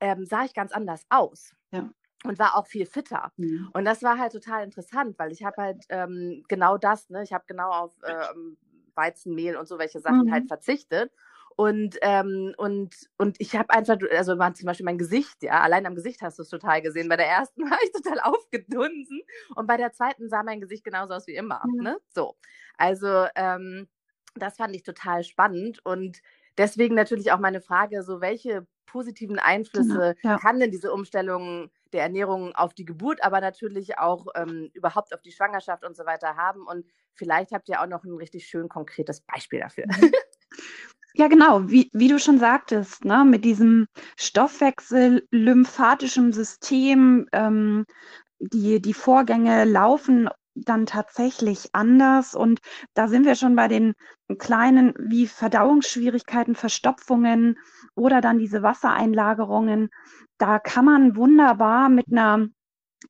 ähm, 0.00 0.24
sah 0.24 0.44
ich 0.44 0.54
ganz 0.54 0.72
anders 0.72 1.04
aus. 1.08 1.54
Ja. 1.72 1.90
Und 2.24 2.38
war 2.38 2.56
auch 2.56 2.66
viel 2.66 2.86
fitter. 2.86 3.32
Mhm. 3.36 3.70
Und 3.72 3.84
das 3.84 4.02
war 4.02 4.18
halt 4.18 4.32
total 4.32 4.64
interessant, 4.64 5.18
weil 5.18 5.32
ich 5.32 5.44
habe 5.44 5.62
halt 5.62 5.84
ähm, 5.90 6.44
genau 6.48 6.78
das, 6.78 7.10
ne, 7.10 7.22
ich 7.22 7.32
habe 7.32 7.44
genau 7.46 7.70
auf 7.70 7.94
ähm, 8.04 8.56
Weizenmehl 8.94 9.56
und 9.56 9.68
so 9.68 9.78
welche 9.78 10.00
Sachen 10.00 10.32
halt 10.32 10.44
mhm. 10.44 10.48
verzichtet 10.48 11.12
Und, 11.56 11.96
ähm, 12.02 12.54
und, 12.58 12.94
und 13.16 13.40
ich 13.40 13.56
habe 13.56 13.70
einfach, 13.70 13.96
also 14.10 14.36
man, 14.36 14.54
zum 14.54 14.66
Beispiel 14.66 14.84
mein 14.84 14.98
Gesicht, 14.98 15.42
ja, 15.42 15.62
allein 15.62 15.86
am 15.86 15.94
Gesicht 15.94 16.20
hast 16.20 16.38
du 16.38 16.42
es 16.42 16.50
total 16.50 16.82
gesehen. 16.82 17.08
Bei 17.08 17.16
der 17.16 17.28
ersten 17.28 17.62
war 17.70 17.78
ich 17.82 17.92
total 17.92 18.20
aufgedunsen 18.20 19.22
und 19.54 19.66
bei 19.66 19.78
der 19.78 19.92
zweiten 19.92 20.28
sah 20.28 20.42
mein 20.42 20.60
Gesicht 20.60 20.84
genauso 20.84 21.14
aus 21.14 21.26
wie 21.26 21.34
immer. 21.34 21.62
Ja. 21.76 21.82
Ne? 21.82 21.98
So. 22.14 22.36
Also, 22.76 23.26
ähm, 23.34 23.88
das 24.34 24.56
fand 24.56 24.76
ich 24.76 24.82
total 24.82 25.24
spannend 25.24 25.80
und 25.84 26.20
deswegen 26.58 26.94
natürlich 26.94 27.32
auch 27.32 27.38
meine 27.38 27.62
Frage: 27.62 28.02
so, 28.02 28.20
welche 28.20 28.66
positiven 28.84 29.36
genau, 29.36 29.46
Einflüsse 29.46 30.14
genau, 30.20 30.34
ja. 30.34 30.38
kann 30.38 30.60
denn 30.60 30.70
diese 30.70 30.92
Umstellung 30.92 31.70
der 31.94 32.02
Ernährung 32.02 32.54
auf 32.54 32.74
die 32.74 32.84
Geburt, 32.84 33.22
aber 33.22 33.40
natürlich 33.40 33.98
auch 33.98 34.26
ähm, 34.34 34.70
überhaupt 34.74 35.14
auf 35.14 35.22
die 35.22 35.32
Schwangerschaft 35.32 35.86
und 35.86 35.96
so 35.96 36.04
weiter 36.04 36.36
haben? 36.36 36.66
Und 36.66 36.84
vielleicht 37.14 37.52
habt 37.52 37.68
ihr 37.70 37.80
auch 37.80 37.86
noch 37.86 38.04
ein 38.04 38.14
richtig 38.14 38.46
schön 38.46 38.68
konkretes 38.68 39.22
Beispiel 39.22 39.60
dafür. 39.60 39.86
Ja, 41.18 41.28
genau, 41.28 41.68
wie, 41.70 41.88
wie 41.94 42.08
du 42.08 42.18
schon 42.18 42.38
sagtest, 42.38 43.04
ne, 43.04 43.24
mit 43.24 43.44
diesem 43.44 43.86
Stoffwechsel, 44.18 45.26
lymphatischen 45.30 46.32
System, 46.32 47.26
ähm, 47.32 47.86
die, 48.38 48.80
die 48.82 48.92
Vorgänge 48.94 49.64
laufen 49.64 50.28
dann 50.54 50.86
tatsächlich 50.86 51.70
anders. 51.74 52.34
Und 52.34 52.60
da 52.94 53.08
sind 53.08 53.24
wir 53.26 53.34
schon 53.34 53.56
bei 53.56 53.68
den 53.68 53.94
kleinen 54.38 54.94
wie 54.98 55.26
Verdauungsschwierigkeiten, 55.26 56.54
Verstopfungen 56.54 57.58
oder 57.94 58.20
dann 58.20 58.38
diese 58.38 58.62
Wassereinlagerungen. 58.62 59.88
Da 60.38 60.58
kann 60.58 60.84
man 60.84 61.16
wunderbar 61.16 61.88
mit 61.88 62.06
einer 62.12 62.48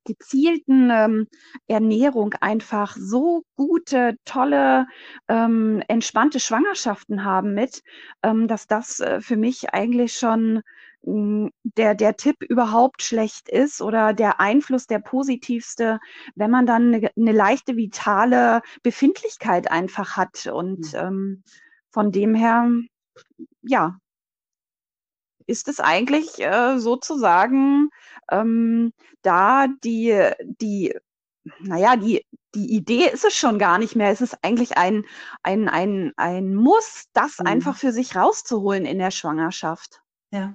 gezielten 0.06 0.90
ähm, 0.90 1.26
Ernährung 1.66 2.34
einfach 2.40 2.96
so 2.98 3.42
gute, 3.56 4.16
tolle, 4.24 4.86
ähm, 5.28 5.82
entspannte 5.88 6.40
Schwangerschaften 6.40 7.24
haben 7.24 7.54
mit, 7.54 7.82
ähm, 8.22 8.48
dass 8.48 8.66
das 8.66 9.00
äh, 9.00 9.20
für 9.20 9.36
mich 9.36 9.74
eigentlich 9.74 10.14
schon 10.14 10.62
mh, 11.02 11.46
hm, 11.46 11.50
der, 11.76 11.94
der 11.94 12.16
Tipp 12.16 12.36
überhaupt 12.42 13.02
schlecht 13.02 13.48
ist 13.48 13.82
oder 13.82 14.12
der 14.14 14.40
Einfluss 14.40 14.86
der 14.86 15.00
positivste, 15.00 15.98
wenn 16.34 16.50
man 16.50 16.66
dann 16.66 16.94
eine, 16.94 17.10
eine 17.16 17.32
leichte 17.32 17.76
vitale 17.76 18.62
Befindlichkeit 18.82 19.70
einfach 19.70 20.16
hat. 20.16 20.46
Und 20.46 20.92
mhm. 20.92 20.98
ähm, 20.98 21.42
von 21.90 22.12
dem 22.12 22.34
her, 22.34 22.70
ja, 23.62 23.98
ist 25.46 25.68
es 25.68 25.80
eigentlich 25.80 26.38
äh, 26.38 26.78
sozusagen 26.78 27.90
ähm, 28.30 28.92
da 29.22 29.66
die, 29.84 30.30
die, 30.60 30.94
naja, 31.60 31.96
die, 31.96 32.24
die 32.54 32.74
Idee 32.74 33.08
ist 33.12 33.24
es 33.24 33.34
schon 33.34 33.58
gar 33.58 33.78
nicht 33.78 33.96
mehr. 33.96 34.10
Es 34.10 34.20
ist 34.20 34.38
eigentlich 34.42 34.76
ein, 34.76 35.04
ein, 35.42 35.68
ein, 35.68 36.12
ein 36.16 36.54
Muss, 36.54 37.04
das 37.12 37.38
mhm. 37.38 37.46
einfach 37.46 37.76
für 37.76 37.92
sich 37.92 38.16
rauszuholen 38.16 38.86
in 38.86 38.98
der 38.98 39.10
Schwangerschaft. 39.10 40.00
Ja. 40.30 40.54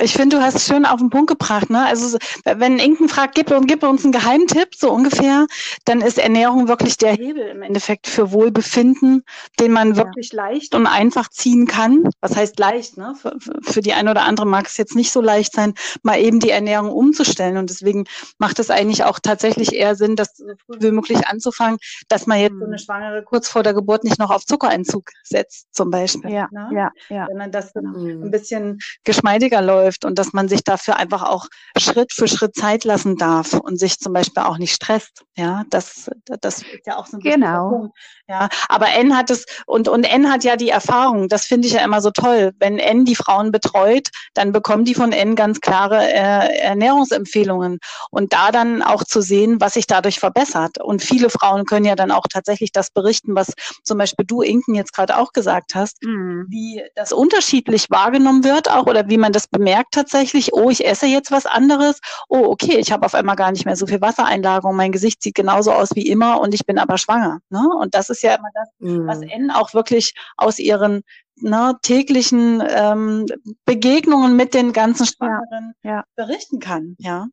Ich 0.00 0.12
finde, 0.14 0.36
du 0.36 0.42
hast 0.42 0.56
es 0.56 0.66
schön 0.66 0.84
auf 0.84 1.00
den 1.00 1.10
Punkt 1.10 1.28
gebracht. 1.28 1.70
Ne? 1.70 1.84
Also 1.84 2.18
wenn 2.44 2.78
Inken 2.78 3.08
fragt, 3.08 3.34
gib, 3.34 3.52
gib 3.66 3.82
uns 3.82 4.04
einen 4.04 4.12
Geheimtipp, 4.12 4.74
so 4.74 4.90
ungefähr, 4.90 5.46
dann 5.84 6.00
ist 6.00 6.18
Ernährung 6.18 6.68
wirklich 6.68 6.96
der 6.96 7.12
Hebel 7.12 7.48
im 7.48 7.62
Endeffekt 7.62 8.06
für 8.06 8.32
Wohlbefinden, 8.32 9.22
den 9.60 9.72
man 9.72 9.96
wirklich 9.96 10.32
ja. 10.32 10.44
leicht 10.44 10.74
und 10.74 10.86
einfach 10.86 11.28
ziehen 11.28 11.66
kann. 11.66 12.08
Was 12.20 12.36
heißt 12.36 12.58
leicht? 12.58 12.96
Ne? 12.96 13.14
Für, 13.20 13.36
für 13.62 13.80
die 13.80 13.92
eine 13.92 14.10
oder 14.10 14.22
andere 14.22 14.46
mag 14.46 14.66
es 14.66 14.76
jetzt 14.76 14.96
nicht 14.96 15.12
so 15.12 15.20
leicht 15.20 15.54
sein, 15.54 15.74
mal 16.02 16.18
eben 16.18 16.40
die 16.40 16.50
Ernährung 16.50 16.90
umzustellen. 16.90 17.56
Und 17.56 17.70
deswegen 17.70 18.04
macht 18.38 18.58
es 18.58 18.70
eigentlich 18.70 19.04
auch 19.04 19.18
tatsächlich 19.18 19.74
eher 19.74 19.94
Sinn, 19.94 20.16
das 20.16 20.36
so 20.36 20.44
früh 20.66 20.76
wie 20.80 20.90
möglich 20.90 21.26
anzufangen, 21.26 21.78
dass 22.08 22.26
man 22.26 22.40
jetzt 22.40 22.58
so 22.58 22.64
eine 22.64 22.74
mhm. 22.74 22.78
Schwangere 22.78 23.22
kurz 23.22 23.48
vor 23.48 23.62
der 23.62 23.74
Geburt 23.74 24.04
nicht 24.04 24.18
noch 24.18 24.30
auf 24.30 24.44
Zuckerentzug 24.44 25.10
setzt, 25.22 25.74
zum 25.74 25.90
Beispiel. 25.90 26.30
Ja, 26.30 26.48
ne? 26.50 26.68
ja, 26.74 26.90
ja. 27.08 27.26
Sondern 27.28 27.50
das 27.52 27.74
mhm. 27.74 28.24
ein 28.24 28.30
bisschen 28.30 28.78
geschmeidiger 29.22 29.62
läuft 29.62 30.04
und 30.04 30.18
dass 30.18 30.32
man 30.32 30.48
sich 30.48 30.64
dafür 30.64 30.96
einfach 30.96 31.22
auch 31.22 31.46
Schritt 31.78 32.12
für 32.12 32.26
Schritt 32.26 32.56
Zeit 32.56 32.84
lassen 32.84 33.16
darf 33.16 33.52
und 33.54 33.78
sich 33.78 33.98
zum 33.98 34.12
Beispiel 34.12 34.42
auch 34.42 34.58
nicht 34.58 34.74
stresst. 34.74 35.22
Ja, 35.36 35.62
das, 35.70 36.10
das 36.40 36.58
ist 36.58 36.86
ja 36.86 36.96
auch 36.96 37.06
so 37.06 37.18
ein 37.18 37.20
genau. 37.20 37.70
Punkt. 37.70 37.96
Ja, 38.28 38.48
aber 38.68 38.88
N 38.90 39.16
hat 39.16 39.30
es 39.30 39.44
und 39.66 39.88
und 39.88 40.04
N 40.04 40.30
hat 40.30 40.44
ja 40.44 40.56
die 40.56 40.70
Erfahrung. 40.70 41.28
Das 41.28 41.44
finde 41.44 41.68
ich 41.68 41.74
ja 41.74 41.84
immer 41.84 42.00
so 42.00 42.10
toll. 42.10 42.52
Wenn 42.58 42.78
N 42.78 43.04
die 43.04 43.14
Frauen 43.14 43.52
betreut, 43.52 44.08
dann 44.34 44.52
bekommen 44.52 44.84
die 44.84 44.94
von 44.94 45.12
N 45.12 45.36
ganz 45.36 45.60
klare 45.60 46.02
äh, 46.02 46.58
Ernährungsempfehlungen 46.60 47.78
und 48.10 48.32
da 48.32 48.50
dann 48.50 48.82
auch 48.82 49.04
zu 49.04 49.20
sehen, 49.20 49.60
was 49.60 49.74
sich 49.74 49.86
dadurch 49.86 50.18
verbessert. 50.18 50.80
Und 50.82 51.02
viele 51.02 51.30
Frauen 51.30 51.64
können 51.64 51.84
ja 51.84 51.94
dann 51.94 52.10
auch 52.10 52.26
tatsächlich 52.28 52.72
das 52.72 52.90
berichten, 52.90 53.34
was 53.34 53.52
zum 53.84 53.98
Beispiel 53.98 54.24
du 54.24 54.42
Inken 54.42 54.74
jetzt 54.74 54.94
gerade 54.94 55.18
auch 55.18 55.32
gesagt 55.32 55.74
hast, 55.74 56.02
mhm. 56.02 56.46
wie 56.48 56.82
das 56.94 57.12
unterschiedlich 57.12 57.90
wahrgenommen 57.90 58.44
wird 58.44 58.70
auch 58.70 58.86
oder 58.86 59.08
wie 59.08 59.11
man 59.18 59.32
das 59.32 59.46
bemerkt 59.46 59.94
tatsächlich. 59.94 60.52
Oh, 60.52 60.70
ich 60.70 60.86
esse 60.86 61.06
jetzt 61.06 61.30
was 61.30 61.46
anderes. 61.46 62.00
Oh, 62.28 62.44
okay, 62.46 62.78
ich 62.78 62.92
habe 62.92 63.06
auf 63.06 63.14
einmal 63.14 63.36
gar 63.36 63.52
nicht 63.52 63.64
mehr 63.64 63.76
so 63.76 63.86
viel 63.86 64.00
Wassereinlagerung. 64.00 64.76
Mein 64.76 64.92
Gesicht 64.92 65.22
sieht 65.22 65.34
genauso 65.34 65.72
aus 65.72 65.90
wie 65.94 66.08
immer 66.08 66.40
und 66.40 66.54
ich 66.54 66.66
bin 66.66 66.78
aber 66.78 66.98
schwanger. 66.98 67.40
Ne? 67.50 67.66
Und 67.80 67.94
das 67.94 68.10
ist 68.10 68.22
ja 68.22 68.34
immer 68.34 68.50
das, 68.54 68.68
mhm. 68.78 69.06
was 69.06 69.20
N 69.20 69.50
auch 69.50 69.74
wirklich 69.74 70.14
aus 70.36 70.58
ihren 70.58 71.02
ne, 71.36 71.76
täglichen 71.82 72.62
ähm, 72.68 73.26
Begegnungen 73.64 74.36
mit 74.36 74.54
den 74.54 74.72
ganzen 74.72 75.06
Schwangeren 75.06 75.74
ja, 75.82 75.90
ja. 75.90 76.04
berichten 76.16 76.58
kann. 76.58 76.96
Ja. 76.98 77.26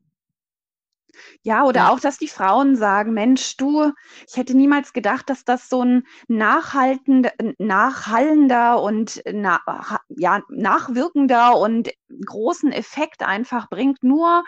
Ja, 1.42 1.64
oder 1.64 1.80
ja. 1.80 1.88
auch, 1.90 2.00
dass 2.00 2.18
die 2.18 2.28
Frauen 2.28 2.76
sagen, 2.76 3.12
Mensch, 3.12 3.56
du, 3.56 3.92
ich 4.28 4.36
hätte 4.36 4.56
niemals 4.56 4.92
gedacht, 4.92 5.30
dass 5.30 5.44
das 5.44 5.68
so 5.68 5.82
ein 5.84 6.06
nachhaltender, 6.28 7.32
nachhallender 7.58 8.82
und 8.82 9.22
na, 9.32 9.60
ja, 10.08 10.42
nachwirkender 10.48 11.58
und 11.58 11.90
großen 12.26 12.72
Effekt 12.72 13.22
einfach 13.22 13.68
bringt, 13.68 14.02
nur 14.02 14.44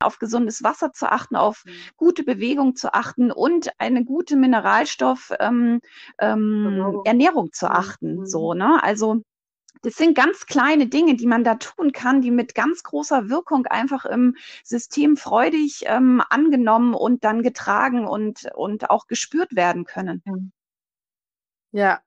auf 0.00 0.18
gesundes 0.18 0.62
Wasser 0.62 0.92
zu 0.92 1.10
achten, 1.10 1.36
auf 1.36 1.64
mhm. 1.64 1.72
gute 1.96 2.24
Bewegung 2.24 2.76
zu 2.76 2.92
achten 2.92 3.30
und 3.30 3.70
eine 3.78 4.04
gute 4.04 4.36
Mineralstoff 4.36 5.32
ähm, 5.40 5.80
ähm, 6.18 7.00
Ernährung 7.04 7.52
zu 7.52 7.70
achten. 7.70 8.20
Mhm. 8.20 8.26
So, 8.26 8.54
ne? 8.54 8.82
Also 8.82 9.22
das 9.82 9.94
sind 9.94 10.16
ganz 10.16 10.46
kleine 10.46 10.86
Dinge, 10.86 11.14
die 11.16 11.26
man 11.26 11.44
da 11.44 11.56
tun 11.56 11.92
kann, 11.92 12.22
die 12.22 12.30
mit 12.30 12.54
ganz 12.54 12.82
großer 12.82 13.28
Wirkung 13.28 13.66
einfach 13.66 14.04
im 14.04 14.36
System 14.62 15.16
freudig 15.16 15.84
ähm, 15.86 16.22
angenommen 16.30 16.94
und 16.94 17.24
dann 17.24 17.42
getragen 17.42 18.06
und, 18.06 18.50
und 18.54 18.90
auch 18.90 19.06
gespürt 19.06 19.54
werden 19.54 19.84
können. 19.84 20.22
Ja. 21.72 22.00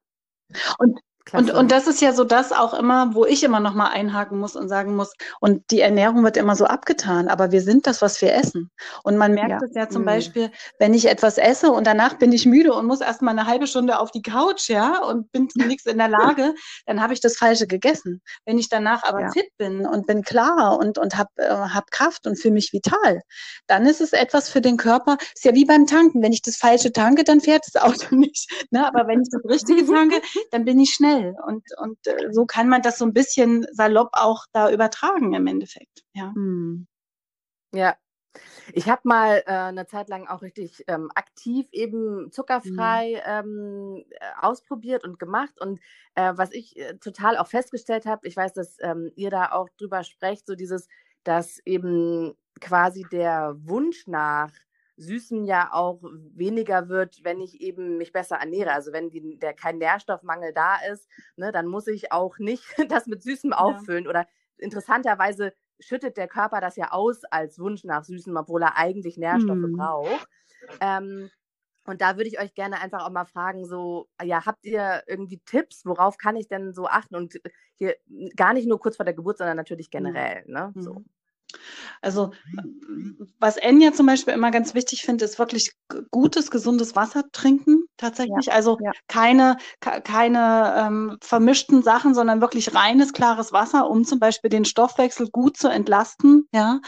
Und 0.79 0.99
und, 1.33 1.51
und 1.51 1.71
das 1.71 1.87
ist 1.87 2.01
ja 2.01 2.13
so 2.13 2.23
das 2.23 2.51
auch 2.51 2.73
immer, 2.73 3.13
wo 3.13 3.25
ich 3.25 3.43
immer 3.43 3.59
noch 3.59 3.73
mal 3.73 3.87
einhaken 3.87 4.39
muss 4.39 4.55
und 4.55 4.69
sagen 4.69 4.95
muss, 4.95 5.13
und 5.39 5.71
die 5.71 5.81
Ernährung 5.81 6.23
wird 6.23 6.37
immer 6.37 6.55
so 6.55 6.65
abgetan, 6.65 7.27
aber 7.27 7.51
wir 7.51 7.61
sind 7.61 7.87
das, 7.87 8.01
was 8.01 8.21
wir 8.21 8.33
essen. 8.33 8.71
Und 9.03 9.17
man 9.17 9.33
merkt 9.33 9.61
es 9.63 9.73
ja. 9.73 9.83
ja 9.83 9.89
zum 9.89 10.03
mhm. 10.03 10.07
Beispiel, 10.07 10.51
wenn 10.79 10.93
ich 10.93 11.07
etwas 11.07 11.37
esse 11.37 11.71
und 11.71 11.85
danach 11.85 12.15
bin 12.15 12.31
ich 12.31 12.45
müde 12.45 12.73
und 12.73 12.85
muss 12.85 13.01
erst 13.01 13.21
mal 13.21 13.31
eine 13.31 13.47
halbe 13.47 13.67
Stunde 13.67 13.99
auf 13.99 14.11
die 14.11 14.21
Couch, 14.21 14.69
ja, 14.69 15.03
und 15.03 15.31
bin 15.31 15.49
zu 15.49 15.59
nichts 15.67 15.85
in 15.85 15.97
der 15.97 16.07
Lage, 16.07 16.53
dann 16.85 17.01
habe 17.01 17.13
ich 17.13 17.19
das 17.19 17.37
Falsche 17.37 17.67
gegessen. 17.67 18.21
Wenn 18.45 18.57
ich 18.57 18.69
danach 18.69 19.03
aber 19.03 19.21
ja. 19.21 19.31
fit 19.31 19.49
bin 19.57 19.85
und 19.85 20.07
bin 20.07 20.23
klar 20.23 20.77
und, 20.79 20.97
und 20.97 21.17
habe 21.17 21.29
äh, 21.37 21.49
hab 21.49 21.91
Kraft 21.91 22.27
und 22.27 22.39
fühle 22.39 22.53
mich 22.53 22.71
vital, 22.73 23.21
dann 23.67 23.85
ist 23.85 24.01
es 24.01 24.13
etwas 24.13 24.49
für 24.49 24.61
den 24.61 24.77
Körper, 24.77 25.17
ist 25.33 25.45
ja 25.45 25.53
wie 25.53 25.65
beim 25.65 25.85
Tanken. 25.85 26.21
Wenn 26.21 26.33
ich 26.33 26.41
das 26.41 26.57
Falsche 26.57 26.91
tanke, 26.91 27.23
dann 27.23 27.41
fährt 27.41 27.65
das 27.71 27.81
Auto 27.81 28.15
nicht. 28.15 28.49
Ne? 28.71 28.87
Aber 28.87 29.07
wenn 29.07 29.21
ich 29.21 29.29
das 29.29 29.43
Richtige 29.49 29.85
tanke, 29.85 30.21
dann 30.51 30.65
bin 30.65 30.79
ich 30.79 30.93
schnell 30.93 31.16
schnell. 31.17 31.35
Und, 31.45 31.63
und 31.77 32.07
äh, 32.07 32.31
so 32.31 32.45
kann 32.45 32.69
man 32.69 32.81
das 32.81 32.97
so 32.97 33.05
ein 33.05 33.13
bisschen 33.13 33.65
salopp 33.71 34.09
auch 34.13 34.45
da 34.53 34.71
übertragen 34.71 35.33
im 35.33 35.47
Endeffekt. 35.47 36.03
Ja. 36.13 36.33
Hm. 36.33 36.87
Ja. 37.73 37.95
Ich 38.73 38.87
habe 38.87 39.01
mal 39.03 39.43
äh, 39.47 39.51
eine 39.51 39.87
Zeit 39.87 40.09
lang 40.09 40.27
auch 40.27 40.41
richtig 40.43 40.83
ähm, 40.87 41.09
aktiv 41.15 41.67
eben 41.71 42.31
zuckerfrei 42.31 43.21
mhm. 43.25 44.05
ähm, 44.05 44.05
ausprobiert 44.39 45.03
und 45.03 45.17
gemacht. 45.17 45.59
Und 45.59 45.79
äh, 46.15 46.33
was 46.35 46.51
ich 46.51 46.77
äh, 46.77 46.97
total 46.97 47.37
auch 47.37 47.47
festgestellt 47.47 48.05
habe, 48.05 48.27
ich 48.27 48.37
weiß, 48.37 48.53
dass 48.53 48.77
ähm, 48.81 49.11
ihr 49.15 49.31
da 49.31 49.51
auch 49.53 49.69
drüber 49.77 50.03
sprecht, 50.03 50.45
so 50.45 50.55
dieses, 50.55 50.87
dass 51.23 51.59
eben 51.65 52.35
quasi 52.61 53.05
der 53.11 53.55
Wunsch 53.59 54.05
nach 54.07 54.51
Süßen 54.97 55.45
ja 55.45 55.69
auch 55.71 56.01
weniger 56.01 56.89
wird, 56.89 57.23
wenn 57.23 57.39
ich 57.39 57.61
eben 57.61 57.97
mich 57.97 58.11
besser 58.11 58.37
ernähre. 58.37 58.71
Also 58.71 58.91
wenn 58.91 59.09
die, 59.09 59.37
der 59.37 59.53
kein 59.53 59.77
Nährstoffmangel 59.77 60.53
da 60.53 60.77
ist, 60.91 61.07
ne, 61.35 61.51
dann 61.51 61.67
muss 61.67 61.87
ich 61.87 62.11
auch 62.11 62.37
nicht 62.39 62.63
das 62.89 63.07
mit 63.07 63.23
Süßem 63.23 63.51
ja. 63.51 63.57
auffüllen. 63.57 64.07
Oder 64.07 64.27
interessanterweise 64.57 65.53
schüttet 65.79 66.17
der 66.17 66.27
Körper 66.27 66.61
das 66.61 66.75
ja 66.75 66.91
aus 66.91 67.23
als 67.25 67.59
Wunsch 67.59 67.83
nach 67.83 68.03
Süßen, 68.03 68.35
obwohl 68.35 68.63
er 68.63 68.77
eigentlich 68.77 69.17
Nährstoffe 69.17 69.57
hm. 69.57 69.73
braucht. 69.77 70.27
Ähm, 70.81 71.29
und 71.85 72.01
da 72.01 72.17
würde 72.17 72.27
ich 72.27 72.39
euch 72.39 72.53
gerne 72.53 72.81
einfach 72.81 73.05
auch 73.05 73.11
mal 73.11 73.25
fragen, 73.25 73.65
so, 73.65 74.09
ja, 74.21 74.45
habt 74.45 74.65
ihr 74.65 75.03
irgendwie 75.07 75.39
Tipps, 75.45 75.85
worauf 75.85 76.17
kann 76.17 76.35
ich 76.35 76.49
denn 76.49 76.73
so 76.73 76.87
achten? 76.87 77.15
Und 77.15 77.39
hier 77.75 77.95
gar 78.35 78.53
nicht 78.53 78.67
nur 78.67 78.79
kurz 78.79 78.97
vor 78.97 79.05
der 79.05 79.13
Geburt, 79.13 79.37
sondern 79.37 79.55
natürlich 79.55 79.89
generell, 79.89 80.43
ne? 80.47 80.73
So. 80.75 81.05
Also 82.01 82.31
was 83.39 83.57
Enya 83.57 83.93
zum 83.93 84.05
Beispiel 84.05 84.33
immer 84.33 84.51
ganz 84.51 84.73
wichtig 84.73 85.03
finde, 85.03 85.25
ist 85.25 85.39
wirklich 85.39 85.71
gutes, 86.11 86.51
gesundes 86.51 86.95
Wasser 86.95 87.23
trinken 87.31 87.85
tatsächlich. 87.97 88.47
Ja, 88.47 88.53
also 88.53 88.77
ja. 88.81 88.91
keine, 89.07 89.57
keine 89.79 90.73
ähm, 90.77 91.17
vermischten 91.21 91.81
Sachen, 91.83 92.13
sondern 92.13 92.41
wirklich 92.41 92.75
reines, 92.75 93.13
klares 93.13 93.51
Wasser, 93.51 93.89
um 93.89 94.03
zum 94.03 94.19
Beispiel 94.19 94.49
den 94.49 94.65
Stoffwechsel 94.65 95.29
gut 95.29 95.57
zu 95.57 95.69
entlasten, 95.69 96.47
ja, 96.51 96.79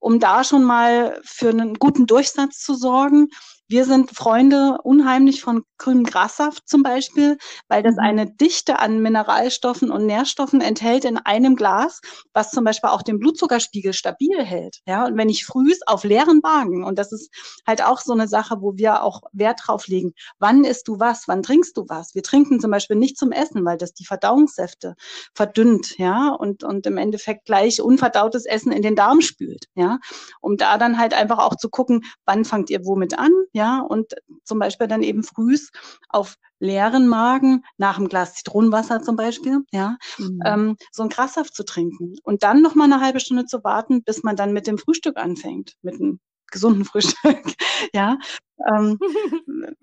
um 0.00 0.20
da 0.20 0.44
schon 0.44 0.64
mal 0.64 1.20
für 1.24 1.50
einen 1.50 1.74
guten 1.74 2.06
Durchsatz 2.06 2.58
zu 2.58 2.74
sorgen. 2.74 3.28
Wir 3.68 3.84
sind 3.84 4.10
Freunde 4.10 4.78
unheimlich 4.82 5.42
von 5.42 5.62
grünem 5.78 6.04
Grassaft 6.04 6.68
zum 6.68 6.82
Beispiel, 6.82 7.38
weil 7.68 7.82
das 7.82 7.94
mhm. 7.94 8.02
eine 8.02 8.30
Dichte 8.30 8.78
an 8.78 9.00
Mineralstoffen 9.00 9.90
und 9.90 10.06
Nährstoffen 10.06 10.60
enthält 10.60 11.04
in 11.04 11.16
einem 11.18 11.56
Glas, 11.56 12.00
was 12.32 12.50
zum 12.50 12.64
Beispiel 12.64 12.90
auch 12.90 13.02
den 13.02 13.18
Blutzuckerspiegel 13.18 13.92
stabil 13.92 14.44
hält. 14.44 14.80
Ja, 14.86 15.06
und 15.06 15.16
wenn 15.16 15.28
ich 15.28 15.44
frühs 15.44 15.80
auf 15.86 16.04
leeren 16.04 16.40
Magen, 16.42 16.84
und 16.84 16.98
das 16.98 17.12
ist 17.12 17.30
halt 17.66 17.82
auch 17.82 18.00
so 18.00 18.12
eine 18.12 18.28
Sache, 18.28 18.56
wo 18.60 18.76
wir 18.76 19.02
auch 19.02 19.22
Wert 19.32 19.60
drauf 19.64 19.86
legen, 19.86 20.12
wann 20.38 20.64
isst 20.64 20.88
du 20.88 20.98
was, 20.98 21.28
wann 21.28 21.42
trinkst 21.42 21.76
du 21.76 21.84
was? 21.88 22.14
Wir 22.14 22.22
trinken 22.22 22.60
zum 22.60 22.70
Beispiel 22.70 22.96
nicht 22.96 23.16
zum 23.16 23.32
Essen, 23.32 23.64
weil 23.64 23.78
das 23.78 23.94
die 23.94 24.04
Verdauungssäfte 24.04 24.94
verdünnt, 25.34 25.98
ja, 25.98 26.30
und, 26.30 26.64
und 26.64 26.86
im 26.86 26.96
Endeffekt 26.96 27.46
gleich 27.46 27.80
unverdautes 27.80 28.46
Essen 28.46 28.72
in 28.72 28.82
den 28.82 28.96
Darm 28.96 29.20
spült, 29.20 29.66
ja, 29.74 29.98
um 30.40 30.56
da 30.56 30.78
dann 30.78 30.98
halt 30.98 31.14
einfach 31.14 31.38
auch 31.38 31.56
zu 31.56 31.68
gucken, 31.68 32.04
wann 32.24 32.44
fangt 32.44 32.70
ihr 32.70 32.84
womit 32.84 33.18
an, 33.18 33.32
ja, 33.52 33.80
und 33.80 34.14
zum 34.44 34.58
Beispiel 34.58 34.88
dann 34.88 35.02
eben 35.02 35.22
frühs 35.22 35.67
auf 36.08 36.36
leeren 36.60 37.06
Magen, 37.06 37.64
nach 37.76 37.98
einem 37.98 38.08
Glas 38.08 38.34
Zitronenwasser 38.34 39.02
zum 39.02 39.16
Beispiel, 39.16 39.60
ja, 39.72 39.96
mhm. 40.18 40.40
ähm, 40.44 40.76
so 40.90 41.02
ein 41.02 41.08
Grassaft 41.08 41.54
zu 41.54 41.64
trinken 41.64 42.16
und 42.24 42.42
dann 42.42 42.62
noch 42.62 42.74
mal 42.74 42.84
eine 42.84 43.00
halbe 43.00 43.20
Stunde 43.20 43.44
zu 43.46 43.62
warten, 43.62 44.02
bis 44.02 44.22
man 44.22 44.36
dann 44.36 44.52
mit 44.52 44.66
dem 44.66 44.78
Frühstück 44.78 45.16
anfängt, 45.16 45.74
mit 45.82 45.94
einem 45.94 46.20
gesunden 46.50 46.84
Frühstück, 46.84 47.42
ja. 47.92 48.18
Ähm, 48.66 48.98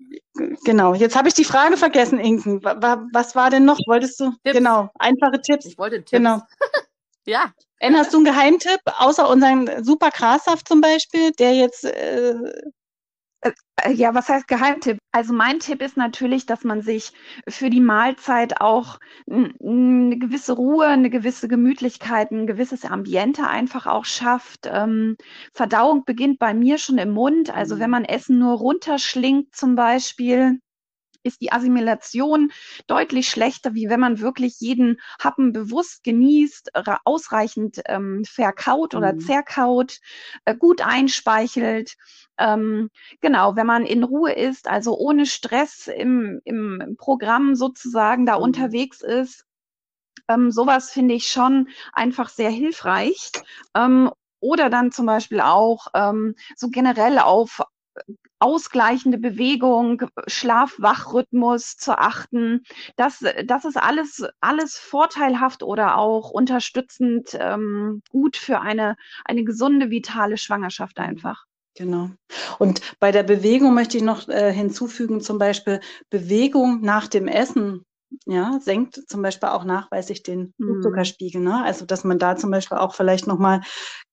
genau. 0.64 0.94
Jetzt 0.94 1.16
habe 1.16 1.28
ich 1.28 1.34
die 1.34 1.44
Frage 1.44 1.76
vergessen, 1.76 2.18
Inken. 2.18 2.62
Was 2.62 3.34
war 3.34 3.50
denn 3.50 3.64
noch? 3.64 3.78
Wolltest 3.86 4.20
du? 4.20 4.30
Tipps. 4.44 4.58
Genau. 4.58 4.90
Einfache 4.98 5.40
Tipps. 5.40 5.66
Ich 5.66 5.78
wollte 5.78 5.98
Tipps. 5.98 6.10
Genau. 6.10 6.42
ja. 7.26 7.52
En, 7.78 7.96
hast 7.96 8.12
du 8.12 8.18
einen 8.18 8.26
Geheimtipp, 8.26 8.80
außer 8.98 9.28
unseren 9.28 9.84
super 9.84 10.10
Grassaft 10.10 10.66
zum 10.66 10.80
Beispiel, 10.80 11.30
der 11.32 11.54
jetzt 11.54 11.84
äh, 11.84 12.34
ja, 13.92 14.14
was 14.14 14.28
heißt 14.28 14.48
Geheimtipp? 14.48 14.98
Also 15.12 15.32
mein 15.32 15.60
Tipp 15.60 15.82
ist 15.82 15.96
natürlich, 15.96 16.46
dass 16.46 16.64
man 16.64 16.82
sich 16.82 17.12
für 17.48 17.70
die 17.70 17.80
Mahlzeit 17.80 18.60
auch 18.60 18.98
eine 19.30 20.18
gewisse 20.18 20.54
Ruhe, 20.54 20.86
eine 20.86 21.10
gewisse 21.10 21.48
Gemütlichkeit, 21.48 22.30
ein 22.30 22.46
gewisses 22.46 22.84
Ambiente 22.84 23.46
einfach 23.46 23.86
auch 23.86 24.04
schafft. 24.04 24.66
Ähm, 24.66 25.16
Verdauung 25.52 26.04
beginnt 26.04 26.38
bei 26.38 26.54
mir 26.54 26.78
schon 26.78 26.98
im 26.98 27.10
Mund. 27.10 27.54
Also 27.54 27.78
wenn 27.78 27.86
mhm. 27.86 27.92
man 27.92 28.04
Essen 28.04 28.38
nur 28.38 28.56
runterschlingt 28.56 29.54
zum 29.54 29.74
Beispiel, 29.76 30.58
ist 31.26 31.40
die 31.40 31.52
Assimilation 31.52 32.52
deutlich 32.86 33.28
schlechter, 33.28 33.74
wie 33.74 33.88
wenn 33.88 34.00
man 34.00 34.20
wirklich 34.20 34.60
jeden 34.60 35.00
Happen 35.20 35.52
bewusst 35.52 36.04
genießt, 36.04 36.70
ausreichend 37.04 37.82
ähm, 37.86 38.24
verkaut 38.24 38.94
oder 38.94 39.12
mhm. 39.14 39.20
zerkaut, 39.20 40.00
äh, 40.44 40.54
gut 40.54 40.80
einspeichelt. 40.80 41.96
Ähm, 42.38 42.90
genau, 43.20 43.56
wenn 43.56 43.66
man 43.66 43.86
in 43.86 44.04
Ruhe 44.04 44.32
ist, 44.32 44.68
also 44.68 44.96
ohne 44.96 45.26
Stress 45.26 45.88
im, 45.88 46.40
im 46.44 46.96
Programm 46.98 47.54
sozusagen 47.54 48.26
da 48.26 48.36
mhm. 48.36 48.44
unterwegs 48.44 49.02
ist, 49.02 49.44
ähm, 50.28 50.50
sowas 50.50 50.90
finde 50.90 51.14
ich 51.14 51.30
schon 51.30 51.68
einfach 51.92 52.28
sehr 52.28 52.50
hilfreich. 52.50 53.30
Ähm, 53.74 54.10
oder 54.40 54.70
dann 54.70 54.92
zum 54.92 55.06
Beispiel 55.06 55.40
auch 55.40 55.88
ähm, 55.94 56.34
so 56.56 56.68
generell 56.68 57.18
auf 57.18 57.62
ausgleichende 58.38 59.18
Bewegung, 59.18 60.02
Schlaf-Wach-Rhythmus 60.26 61.76
zu 61.76 61.98
achten. 61.98 62.64
Das, 62.96 63.24
das 63.44 63.64
ist 63.64 63.76
alles, 63.76 64.24
alles 64.40 64.76
vorteilhaft 64.76 65.62
oder 65.62 65.96
auch 65.96 66.30
unterstützend 66.30 67.36
ähm, 67.38 68.02
gut 68.10 68.36
für 68.36 68.60
eine, 68.60 68.96
eine 69.24 69.44
gesunde, 69.44 69.90
vitale 69.90 70.36
Schwangerschaft 70.36 70.98
einfach. 70.98 71.44
Genau. 71.76 72.10
Und 72.58 72.80
bei 73.00 73.12
der 73.12 73.22
Bewegung 73.22 73.74
möchte 73.74 73.98
ich 73.98 74.02
noch 74.02 74.28
äh, 74.28 74.52
hinzufügen, 74.52 75.20
zum 75.20 75.38
Beispiel 75.38 75.80
Bewegung 76.10 76.80
nach 76.80 77.06
dem 77.06 77.28
Essen 77.28 77.84
ja, 78.24 78.58
senkt 78.60 79.02
zum 79.08 79.22
Beispiel 79.22 79.48
auch 79.48 79.64
nachweislich 79.64 80.22
den 80.22 80.54
mhm. 80.58 80.66
Blutzuckerspiegel. 80.66 81.40
Ne? 81.40 81.62
Also 81.64 81.84
dass 81.84 82.04
man 82.04 82.18
da 82.18 82.36
zum 82.36 82.50
Beispiel 82.50 82.78
auch 82.78 82.94
vielleicht 82.94 83.26
nochmal 83.26 83.62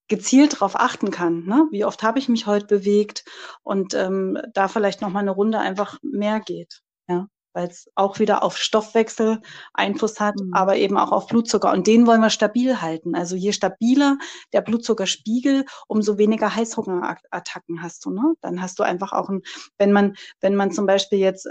gezielt 0.07 0.53
darauf 0.53 0.79
achten 0.79 1.11
kann. 1.11 1.45
Ne? 1.45 1.67
Wie 1.71 1.85
oft 1.85 2.03
habe 2.03 2.19
ich 2.19 2.29
mich 2.29 2.45
heute 2.45 2.67
bewegt 2.67 3.23
und 3.63 3.93
ähm, 3.93 4.37
da 4.53 4.67
vielleicht 4.67 5.01
noch 5.01 5.09
mal 5.09 5.21
eine 5.21 5.31
Runde 5.31 5.59
einfach 5.59 5.97
mehr 6.01 6.39
geht. 6.39 6.81
Ja, 7.07 7.27
weil 7.53 7.67
es 7.67 7.89
auch 7.95 8.19
wieder 8.19 8.43
auf 8.43 8.57
Stoffwechsel 8.57 9.39
Einfluss 9.73 10.19
hat, 10.19 10.35
mhm. 10.35 10.53
aber 10.53 10.75
eben 10.75 10.97
auch 10.97 11.11
auf 11.11 11.27
Blutzucker. 11.27 11.71
Und 11.71 11.87
den 11.87 12.07
wollen 12.07 12.21
wir 12.21 12.29
stabil 12.29 12.81
halten. 12.81 13.15
Also 13.15 13.35
je 13.35 13.51
stabiler 13.51 14.17
der 14.51 14.61
Blutzuckerspiegel, 14.61 15.65
umso 15.87 16.17
weniger 16.17 16.55
Heißhungerattacken 16.55 17.81
hast 17.81 18.05
du. 18.05 18.11
Ne? 18.11 18.33
Dann 18.41 18.61
hast 18.61 18.79
du 18.79 18.83
einfach 18.83 19.13
auch 19.13 19.29
ein, 19.29 19.41
wenn 19.77 19.91
man, 19.91 20.15
wenn 20.41 20.55
man 20.55 20.71
zum 20.71 20.85
Beispiel 20.85 21.19
jetzt 21.19 21.47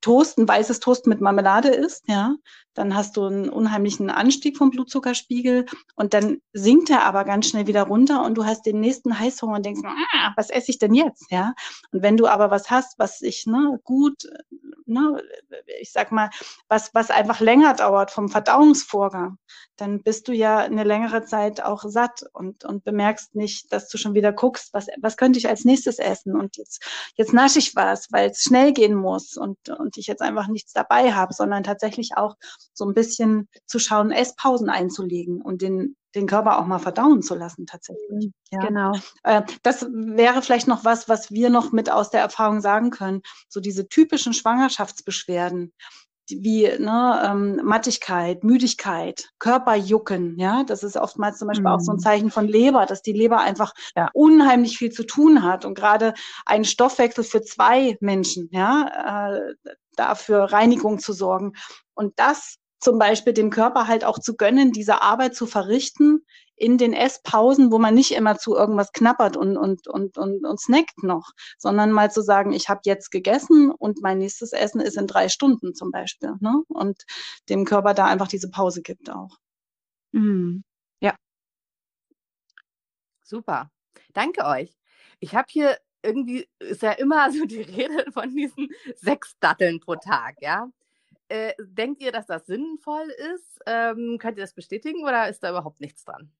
Toast, 0.00 0.38
ein 0.38 0.48
weißes 0.48 0.80
Toast 0.80 1.06
mit 1.06 1.20
Marmelade 1.20 1.68
isst, 1.68 2.04
ja, 2.08 2.34
dann 2.74 2.94
hast 2.94 3.16
du 3.16 3.24
einen 3.24 3.48
unheimlichen 3.50 4.10
Anstieg 4.10 4.56
vom 4.56 4.70
Blutzuckerspiegel 4.70 5.66
und 5.96 6.14
dann 6.14 6.38
sinkt 6.52 6.90
er 6.90 7.04
aber 7.04 7.24
ganz 7.24 7.48
schnell 7.48 7.66
wieder 7.66 7.82
runter 7.82 8.24
und 8.24 8.34
du 8.34 8.44
hast 8.44 8.64
den 8.64 8.80
nächsten 8.80 9.18
Heißhunger 9.18 9.56
und 9.56 9.66
denkst, 9.66 9.82
ah, 9.84 10.32
was 10.36 10.50
esse 10.50 10.70
ich 10.70 10.78
denn 10.78 10.94
jetzt, 10.94 11.30
ja? 11.30 11.54
Und 11.92 12.02
wenn 12.02 12.16
du 12.16 12.26
aber 12.26 12.50
was 12.50 12.70
hast, 12.70 12.98
was 12.98 13.18
sich 13.18 13.46
ne, 13.46 13.78
gut, 13.84 14.26
ne, 14.86 15.22
ich 15.80 15.92
sag 15.92 16.12
mal, 16.12 16.30
was 16.68 16.94
was 16.94 17.10
einfach 17.10 17.40
länger 17.40 17.74
dauert 17.74 18.10
vom 18.10 18.28
Verdauungsvorgang, 18.28 19.38
dann 19.76 20.02
bist 20.02 20.28
du 20.28 20.32
ja 20.32 20.58
eine 20.58 20.84
längere 20.84 21.24
Zeit 21.24 21.62
auch 21.62 21.84
satt 21.86 22.24
und 22.32 22.64
und 22.64 22.84
bemerkst 22.84 23.34
nicht, 23.34 23.72
dass 23.72 23.88
du 23.88 23.98
schon 23.98 24.14
wieder 24.14 24.32
guckst, 24.32 24.72
was 24.72 24.86
was 25.00 25.16
könnte 25.16 25.38
ich 25.38 25.48
als 25.48 25.64
nächstes 25.64 25.98
essen 25.98 26.36
und 26.36 26.56
jetzt 26.56 26.82
jetzt 27.16 27.32
nasche 27.32 27.58
ich 27.58 27.76
was, 27.76 28.08
weil 28.10 28.30
es 28.30 28.42
schnell 28.42 28.72
gehen 28.72 28.94
muss 28.94 29.01
und 29.36 29.68
und 29.68 29.96
ich 29.96 30.06
jetzt 30.06 30.22
einfach 30.22 30.48
nichts 30.48 30.72
dabei 30.72 31.12
habe, 31.12 31.34
sondern 31.34 31.62
tatsächlich 31.62 32.16
auch 32.16 32.36
so 32.72 32.84
ein 32.84 32.94
bisschen 32.94 33.48
zu 33.66 33.78
schauen, 33.78 34.10
Esspausen 34.10 34.68
einzulegen 34.68 35.40
und 35.40 35.62
den, 35.62 35.96
den 36.14 36.26
Körper 36.26 36.58
auch 36.58 36.66
mal 36.66 36.78
verdauen 36.78 37.22
zu 37.22 37.34
lassen 37.34 37.66
tatsächlich. 37.66 38.32
Ja. 38.50 38.60
Genau. 38.66 38.92
Äh, 39.22 39.42
das 39.62 39.86
wäre 39.90 40.42
vielleicht 40.42 40.68
noch 40.68 40.84
was, 40.84 41.08
was 41.08 41.30
wir 41.30 41.50
noch 41.50 41.72
mit 41.72 41.90
aus 41.90 42.10
der 42.10 42.20
Erfahrung 42.20 42.60
sagen 42.60 42.90
können. 42.90 43.22
So 43.48 43.60
diese 43.60 43.88
typischen 43.88 44.34
Schwangerschaftsbeschwerden, 44.34 45.72
wie 46.28 46.64
ne, 46.78 47.22
ähm, 47.24 47.60
Mattigkeit, 47.64 48.44
Müdigkeit, 48.44 49.30
Körperjucken, 49.38 50.38
ja, 50.38 50.64
das 50.64 50.82
ist 50.82 50.96
oftmals 50.96 51.38
zum 51.38 51.48
Beispiel 51.48 51.66
mhm. 51.66 51.72
auch 51.72 51.80
so 51.80 51.92
ein 51.92 51.96
mhm. 51.96 52.00
Zeichen 52.00 52.30
von 52.30 52.46
Leber, 52.46 52.86
dass 52.86 53.02
die 53.02 53.12
Leber 53.12 53.40
einfach 53.40 53.72
ja. 53.96 54.08
unheimlich 54.14 54.78
viel 54.78 54.90
zu 54.90 55.04
tun 55.04 55.42
hat 55.42 55.64
und 55.64 55.74
gerade 55.74 56.14
ein 56.46 56.64
Stoffwechsel 56.64 57.24
für 57.24 57.42
zwei 57.42 57.96
Menschen, 58.00 58.48
ja, 58.52 59.34
äh, 59.34 59.72
dafür 59.96 60.44
Reinigung 60.44 60.98
zu 60.98 61.12
sorgen. 61.12 61.52
Und 61.94 62.14
das 62.16 62.56
zum 62.80 62.98
Beispiel 62.98 63.32
dem 63.32 63.50
Körper 63.50 63.86
halt 63.86 64.04
auch 64.04 64.18
zu 64.18 64.36
gönnen, 64.36 64.72
diese 64.72 65.02
Arbeit 65.02 65.36
zu 65.36 65.46
verrichten 65.46 66.24
in 66.62 66.78
den 66.78 66.92
Esspausen, 66.92 67.72
wo 67.72 67.80
man 67.80 67.92
nicht 67.92 68.12
immer 68.12 68.38
zu 68.38 68.54
irgendwas 68.54 68.92
knappert 68.92 69.36
und, 69.36 69.56
und, 69.56 69.88
und, 69.88 70.16
und, 70.16 70.46
und 70.46 70.60
snackt 70.60 71.02
noch, 71.02 71.32
sondern 71.58 71.90
mal 71.90 72.12
zu 72.12 72.22
sagen, 72.22 72.52
ich 72.52 72.68
habe 72.68 72.82
jetzt 72.84 73.10
gegessen 73.10 73.72
und 73.72 74.00
mein 74.00 74.18
nächstes 74.18 74.52
Essen 74.52 74.80
ist 74.80 74.96
in 74.96 75.08
drei 75.08 75.28
Stunden 75.28 75.74
zum 75.74 75.90
Beispiel. 75.90 76.34
Ne? 76.38 76.62
Und 76.68 77.02
dem 77.48 77.64
Körper 77.64 77.94
da 77.94 78.06
einfach 78.06 78.28
diese 78.28 78.48
Pause 78.48 78.80
gibt 78.80 79.10
auch. 79.10 79.38
Mhm. 80.12 80.62
Ja. 81.00 81.16
Super. 83.24 83.68
Danke 84.12 84.44
euch. 84.44 84.72
Ich 85.18 85.34
habe 85.34 85.48
hier 85.50 85.78
irgendwie 86.04 86.48
ist 86.60 86.82
ja 86.82 86.92
immer 86.92 87.32
so 87.32 87.44
die 87.44 87.62
Rede 87.62 88.12
von 88.12 88.36
diesen 88.36 88.68
sechs 88.94 89.36
Datteln 89.40 89.80
pro 89.80 89.96
Tag, 89.96 90.36
ja. 90.40 90.68
Äh, 91.26 91.54
denkt 91.58 92.02
ihr, 92.02 92.12
dass 92.12 92.26
das 92.26 92.46
sinnvoll 92.46 93.08
ist? 93.34 93.58
Ähm, 93.66 94.18
könnt 94.20 94.38
ihr 94.38 94.44
das 94.44 94.54
bestätigen 94.54 95.02
oder 95.02 95.28
ist 95.28 95.42
da 95.42 95.50
überhaupt 95.50 95.80
nichts 95.80 96.04
dran? 96.04 96.30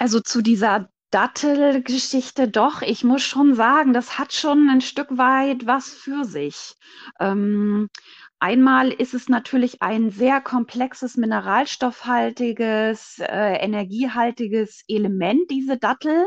Also 0.00 0.20
zu 0.20 0.40
dieser 0.40 0.88
Dattelgeschichte 1.10 2.48
doch, 2.48 2.80
ich 2.80 3.04
muss 3.04 3.22
schon 3.22 3.54
sagen, 3.54 3.92
das 3.92 4.18
hat 4.18 4.32
schon 4.32 4.70
ein 4.70 4.80
Stück 4.80 5.18
weit 5.18 5.66
was 5.66 5.90
für 5.90 6.24
sich. 6.24 6.74
Ähm, 7.20 7.90
einmal 8.38 8.92
ist 8.92 9.12
es 9.12 9.28
natürlich 9.28 9.82
ein 9.82 10.08
sehr 10.08 10.40
komplexes 10.40 11.18
mineralstoffhaltiges, 11.18 13.18
äh, 13.18 13.62
energiehaltiges 13.62 14.84
Element, 14.88 15.50
diese 15.50 15.76
Dattel. 15.76 16.24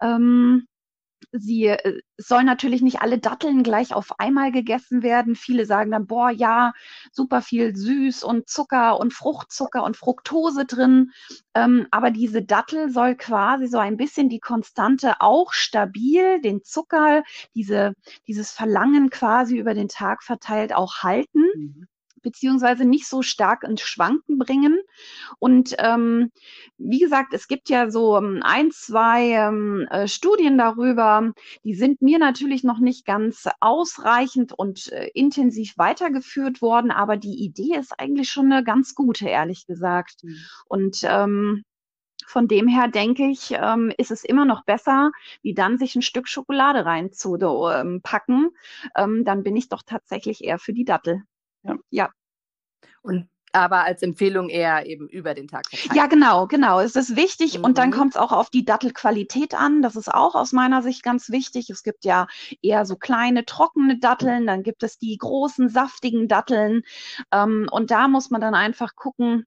Ähm, 0.00 0.66
sie 1.36 1.66
äh, 1.66 2.00
soll 2.16 2.44
natürlich 2.44 2.82
nicht 2.82 3.00
alle 3.02 3.18
Datteln 3.18 3.62
gleich 3.62 3.92
auf 3.94 4.18
einmal 4.18 4.52
gegessen 4.52 5.02
werden. 5.02 5.34
Viele 5.34 5.66
sagen 5.66 5.90
dann, 5.90 6.06
boah, 6.06 6.30
ja, 6.30 6.72
super 7.12 7.42
viel 7.42 7.74
Süß 7.74 8.22
und 8.24 8.48
Zucker 8.48 8.98
und 9.00 9.12
Fruchtzucker 9.12 9.82
und 9.82 9.96
Fructose 9.96 10.64
drin. 10.64 11.10
Ähm, 11.54 11.86
aber 11.90 12.10
diese 12.10 12.42
Dattel 12.42 12.90
soll 12.90 13.16
quasi 13.16 13.66
so 13.66 13.78
ein 13.78 13.96
bisschen 13.96 14.28
die 14.28 14.40
Konstante 14.40 15.20
auch 15.20 15.52
stabil, 15.52 16.40
den 16.40 16.62
Zucker, 16.62 17.22
diese, 17.54 17.94
dieses 18.26 18.50
Verlangen 18.52 19.10
quasi 19.10 19.58
über 19.58 19.74
den 19.74 19.88
Tag 19.88 20.22
verteilt 20.22 20.74
auch 20.74 21.02
halten. 21.02 21.44
Mhm 21.54 21.88
beziehungsweise 22.24 22.84
nicht 22.84 23.06
so 23.06 23.22
stark 23.22 23.62
ins 23.62 23.82
Schwanken 23.82 24.38
bringen. 24.38 24.80
Und 25.38 25.76
ähm, 25.78 26.32
wie 26.76 26.98
gesagt, 26.98 27.32
es 27.32 27.46
gibt 27.46 27.68
ja 27.68 27.90
so 27.90 28.16
ähm, 28.18 28.40
ein, 28.42 28.72
zwei 28.72 29.30
ähm, 29.30 29.86
äh, 29.90 30.08
Studien 30.08 30.58
darüber, 30.58 31.32
die 31.62 31.74
sind 31.74 32.02
mir 32.02 32.18
natürlich 32.18 32.64
noch 32.64 32.80
nicht 32.80 33.06
ganz 33.06 33.48
ausreichend 33.60 34.52
und 34.52 34.90
äh, 34.90 35.10
intensiv 35.14 35.78
weitergeführt 35.78 36.60
worden, 36.60 36.90
aber 36.90 37.16
die 37.16 37.44
Idee 37.44 37.76
ist 37.78 37.92
eigentlich 37.98 38.30
schon 38.30 38.50
eine 38.50 38.64
ganz 38.64 38.96
gute, 38.96 39.28
ehrlich 39.28 39.66
gesagt. 39.66 40.24
Mhm. 40.24 40.36
Und 40.66 40.98
ähm, 41.04 41.64
von 42.26 42.48
dem 42.48 42.68
her 42.68 42.88
denke 42.88 43.26
ich, 43.30 43.52
ähm, 43.52 43.92
ist 43.98 44.10
es 44.10 44.24
immer 44.24 44.44
noch 44.44 44.64
besser, 44.64 45.10
wie 45.42 45.54
dann 45.54 45.78
sich 45.78 45.94
ein 45.94 46.02
Stück 46.02 46.28
Schokolade 46.28 46.84
reinzupacken. 46.84 48.50
Ähm, 48.96 49.24
dann 49.24 49.42
bin 49.42 49.56
ich 49.56 49.68
doch 49.68 49.82
tatsächlich 49.82 50.42
eher 50.42 50.58
für 50.58 50.72
die 50.72 50.84
Dattel. 50.84 51.22
Ja. 51.64 51.76
ja. 51.90 52.10
Und 53.02 53.28
aber 53.54 53.84
als 53.84 54.02
Empfehlung 54.02 54.48
eher 54.48 54.84
eben 54.86 55.08
über 55.08 55.32
den 55.32 55.46
Tag 55.46 55.68
verteilt. 55.68 55.96
Ja, 55.96 56.06
genau, 56.06 56.46
genau. 56.46 56.80
Es 56.80 56.96
ist 56.96 57.16
wichtig 57.16 57.58
mhm. 57.58 57.64
und 57.64 57.78
dann 57.78 57.90
mhm. 57.90 57.94
kommt 57.94 58.14
es 58.14 58.20
auch 58.20 58.32
auf 58.32 58.50
die 58.50 58.64
Dattelqualität 58.64 59.54
an. 59.54 59.80
Das 59.80 59.96
ist 59.96 60.12
auch 60.12 60.34
aus 60.34 60.52
meiner 60.52 60.82
Sicht 60.82 61.02
ganz 61.02 61.30
wichtig. 61.30 61.70
Es 61.70 61.82
gibt 61.82 62.04
ja 62.04 62.26
eher 62.62 62.84
so 62.84 62.96
kleine, 62.96 63.44
trockene 63.44 63.98
Datteln, 63.98 64.46
dann 64.46 64.62
gibt 64.64 64.82
es 64.82 64.98
die 64.98 65.16
großen, 65.16 65.68
saftigen 65.68 66.26
Datteln. 66.26 66.82
Ähm, 67.30 67.68
und 67.70 67.90
da 67.90 68.08
muss 68.08 68.30
man 68.30 68.40
dann 68.40 68.54
einfach 68.54 68.96
gucken, 68.96 69.46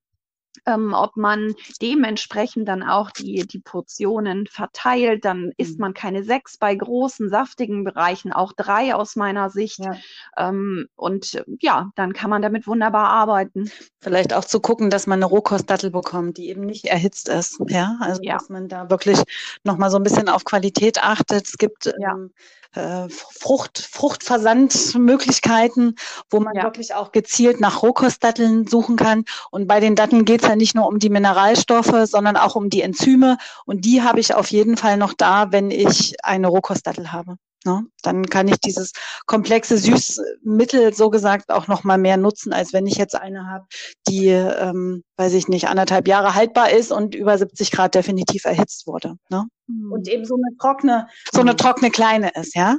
ähm, 0.66 0.94
ob 0.94 1.18
man 1.18 1.56
dementsprechend 1.82 2.68
dann 2.68 2.84
auch 2.84 3.12
die, 3.12 3.46
die 3.48 3.60
Portionen 3.60 4.48
verteilt. 4.48 5.26
Dann 5.26 5.52
isst 5.58 5.78
mhm. 5.78 5.82
man 5.82 5.94
keine 5.94 6.24
sechs 6.24 6.58
bei 6.58 6.76
großen, 6.76 7.30
saftigen 7.30 7.84
Bereichen, 7.84 8.32
auch 8.34 8.54
drei 8.54 8.96
aus 8.96 9.16
meiner 9.16 9.50
Sicht. 9.50 9.80
Ja. 9.80 9.96
Ähm, 10.38 10.88
und 10.96 11.44
ja, 11.60 11.92
dann 11.96 12.14
kann 12.14 12.30
man 12.30 12.42
damit 12.42 12.68
wunderbar 12.68 13.10
arbeiten. 13.10 13.70
Vielleicht 14.02 14.34
auch 14.34 14.46
zu 14.46 14.60
gucken, 14.60 14.90
dass 14.90 15.08
man 15.08 15.20
eine 15.20 15.26
Rohkostdattel 15.26 15.92
bekommt, 15.92 16.38
die 16.38 16.50
eben 16.50 16.62
nicht 16.62 16.86
erhitzt 16.86 17.30
ist. 17.30 17.60
Ja, 17.68 17.98
also 18.00 18.22
ja. 18.24 18.34
dass 18.34 18.50
man 18.50 18.68
da 18.68 18.90
wirklich 18.90 19.22
nochmal 19.64 19.92
so 19.92 19.98
ein 19.98 20.04
bisschen 20.04 20.30
auf 20.30 20.46
Qualität 20.46 21.04
achtet. 21.04 21.48
Es 21.48 21.58
gibt 21.58 21.86
ja. 21.86 22.12
ähm, 22.12 22.32
äh, 22.78 23.10
Frucht, 23.10 23.90
Fruchtversandmöglichkeiten, 23.92 25.96
wo 26.30 26.40
man 26.40 26.56
ja. 26.56 26.64
wirklich 26.64 26.94
auch 26.94 27.12
gezielt 27.12 27.60
nach 27.60 27.82
Rohkostdatteln 27.82 28.68
suchen 28.68 28.96
kann. 28.96 29.26
Und 29.52 29.68
bei 29.68 29.80
den 29.80 29.96
Datteln 29.96 30.26
geht 30.26 30.44
es 30.44 30.48
ja 30.48 30.56
nicht 30.56 30.76
nur 30.76 30.88
um 30.88 31.00
die 31.00 31.10
Mineralstoffe, 31.10 32.06
sondern 32.06 32.38
auch 32.38 32.56
um 32.56 32.70
die 32.70 32.82
Enzyme. 32.82 33.38
Und 33.66 33.86
die 33.86 34.04
habe 34.04 34.20
ich 34.20 34.36
auf 34.36 34.52
jeden 34.52 34.78
Fall 34.78 34.98
noch 34.98 35.14
da, 35.14 35.52
wenn 35.52 35.72
ich 35.72 36.16
eine 36.24 36.48
Rohkostdattel 36.48 37.12
habe. 37.12 37.38
Ne? 37.66 37.86
Dann 38.04 38.26
kann 38.28 38.48
ich 38.48 38.60
dieses 38.60 38.94
komplexe 39.26 39.78
Süßmittel 39.78 40.94
so 40.94 41.10
gesagt 41.10 41.52
auch 41.52 41.68
noch 41.68 41.84
mal 41.84 41.98
mehr 41.98 42.18
nutzen, 42.18 42.54
als 42.54 42.72
wenn 42.72 42.88
ich 42.88 42.96
jetzt 42.96 43.16
eine 43.16 43.48
habe, 43.48 43.66
die, 44.08 44.28
ähm, 44.28 45.04
weiß 45.18 45.34
ich 45.34 45.48
nicht, 45.48 45.68
anderthalb 45.68 46.08
Jahre 46.08 46.36
haltbar 46.36 46.70
ist 46.72 46.92
und 46.92 47.16
über 47.16 47.38
70 47.38 47.72
Grad 47.72 47.96
definitiv 47.96 48.46
erhitzt 48.46 48.88
wurde. 48.88 49.16
Ne? 49.30 49.46
Mhm. 49.68 49.92
Und 49.92 50.08
eben 50.08 50.24
so 50.24 50.36
eine 50.36 50.56
trockene, 50.60 51.08
so 51.34 51.42
eine 51.42 51.54
mhm. 51.54 51.58
trockene 51.58 51.92
kleine 51.92 52.32
ist, 52.36 52.56
ja. 52.56 52.78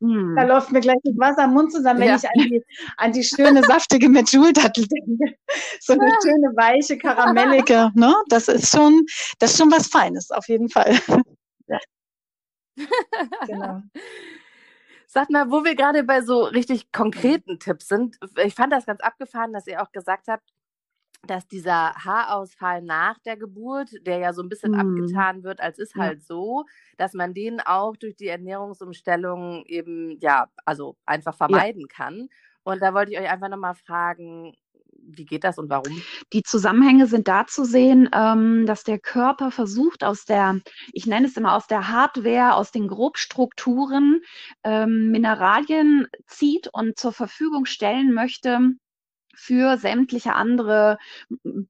Mhm. 0.00 0.36
Da 0.36 0.44
läuft 0.44 0.70
mir 0.70 0.80
gleich 0.80 0.98
das 1.02 1.14
Wasser 1.16 1.44
im 1.44 1.54
Mund 1.54 1.72
zusammen, 1.72 2.00
wenn 2.00 2.08
ja. 2.08 2.16
ich 2.16 2.24
an 2.24 2.32
die, 2.36 2.62
an 2.98 3.12
die 3.12 3.24
schöne, 3.24 3.62
saftige 3.64 4.08
Metjouldattel 4.08 4.86
denke. 4.86 5.36
So 5.80 5.94
eine 5.94 6.12
schöne, 6.22 6.52
weiche, 6.54 6.98
karamellige, 6.98 7.90
ne? 7.94 8.14
Das 8.28 8.48
ist 8.48 8.70
schon, 8.70 9.06
das 9.38 9.52
ist 9.52 9.58
schon 9.58 9.72
was 9.72 9.88
Feines, 9.88 10.30
auf 10.30 10.46
jeden 10.48 10.68
Fall. 10.68 10.96
Ja. 12.76 12.86
genau. 13.46 13.82
Sag 15.06 15.28
mal, 15.28 15.50
wo 15.50 15.64
wir 15.64 15.74
gerade 15.74 16.04
bei 16.04 16.22
so 16.22 16.44
richtig 16.44 16.92
konkreten 16.92 17.58
Tipps 17.58 17.88
sind, 17.88 18.16
ich 18.44 18.54
fand 18.54 18.72
das 18.72 18.86
ganz 18.86 19.00
abgefahren, 19.00 19.52
dass 19.52 19.66
ihr 19.66 19.82
auch 19.82 19.90
gesagt 19.90 20.28
habt, 20.28 20.48
dass 21.26 21.46
dieser 21.48 21.94
Haarausfall 21.94 22.82
nach 22.82 23.18
der 23.18 23.36
Geburt, 23.36 23.90
der 24.06 24.18
ja 24.18 24.32
so 24.32 24.42
ein 24.42 24.48
bisschen 24.48 24.72
mm. 24.72 24.80
abgetan 24.80 25.42
wird, 25.42 25.60
als 25.60 25.78
ist 25.78 25.96
ja. 25.96 26.04
halt 26.04 26.22
so, 26.22 26.64
dass 26.96 27.12
man 27.12 27.34
den 27.34 27.60
auch 27.60 27.96
durch 27.96 28.16
die 28.16 28.28
Ernährungsumstellung 28.28 29.64
eben, 29.66 30.16
ja, 30.20 30.48
also 30.64 30.96
einfach 31.06 31.34
vermeiden 31.34 31.82
ja. 31.82 31.94
kann. 31.94 32.28
Und 32.62 32.80
da 32.80 32.94
wollte 32.94 33.12
ich 33.12 33.18
euch 33.18 33.28
einfach 33.28 33.48
nochmal 33.48 33.74
fragen, 33.74 34.54
wie 35.16 35.24
geht 35.24 35.44
das 35.44 35.58
und 35.58 35.70
warum? 35.70 36.02
Die 36.32 36.42
Zusammenhänge 36.42 37.06
sind 37.06 37.28
da 37.28 37.46
zu 37.46 37.64
sehen, 37.64 38.08
ähm, 38.12 38.66
dass 38.66 38.84
der 38.84 38.98
Körper 38.98 39.50
versucht, 39.50 40.04
aus 40.04 40.24
der, 40.24 40.60
ich 40.92 41.06
nenne 41.06 41.26
es 41.26 41.36
immer 41.36 41.54
aus 41.54 41.66
der 41.66 41.88
Hardware, 41.88 42.54
aus 42.54 42.70
den 42.70 42.88
Grobstrukturen 42.88 44.22
ähm, 44.64 45.10
Mineralien 45.10 46.06
zieht 46.26 46.68
und 46.72 46.98
zur 46.98 47.12
Verfügung 47.12 47.66
stellen 47.66 48.12
möchte, 48.12 48.74
für 49.40 49.78
sämtliche 49.78 50.34
andere 50.34 50.98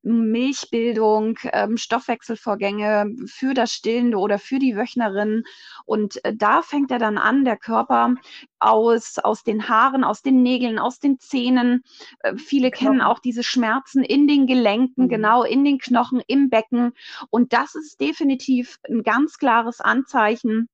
Milchbildung, 0.02 1.38
ähm, 1.52 1.76
Stoffwechselvorgänge, 1.76 3.14
für 3.26 3.54
das 3.54 3.72
Stillende 3.72 4.18
oder 4.18 4.40
für 4.40 4.59
die 4.59 4.76
Wöchnerin. 4.76 5.44
Und 5.85 6.22
äh, 6.24 6.35
da 6.35 6.62
fängt 6.62 6.90
er 6.90 6.98
dann 6.98 7.16
an, 7.16 7.44
der 7.44 7.56
Körper 7.56 8.16
aus, 8.59 9.18
aus 9.18 9.44
den 9.44 9.68
Haaren, 9.68 10.02
aus 10.02 10.22
den 10.22 10.42
Nägeln, 10.42 10.80
aus 10.80 10.98
den 10.98 11.20
Zähnen. 11.20 11.85
Äh, 12.20 12.37
viele 12.37 12.72
Knochen. 12.72 12.87
kennen 12.87 13.00
auch 13.02 13.20
diese 13.20 13.44
Schmerzen 13.44 14.02
in 14.02 14.26
den 14.26 14.48
Gelenken, 14.48 15.04
mhm. 15.04 15.09
genau 15.09 15.44
in 15.44 15.64
den 15.64 15.78
Knochen, 15.78 16.20
im 16.26 16.50
Becken. 16.50 16.92
Und 17.30 17.52
das 17.52 17.76
ist 17.76 18.00
definitiv 18.00 18.78
ein 18.88 19.04
ganz 19.04 19.38
klares 19.38 19.80
Anzeichen 19.80 20.68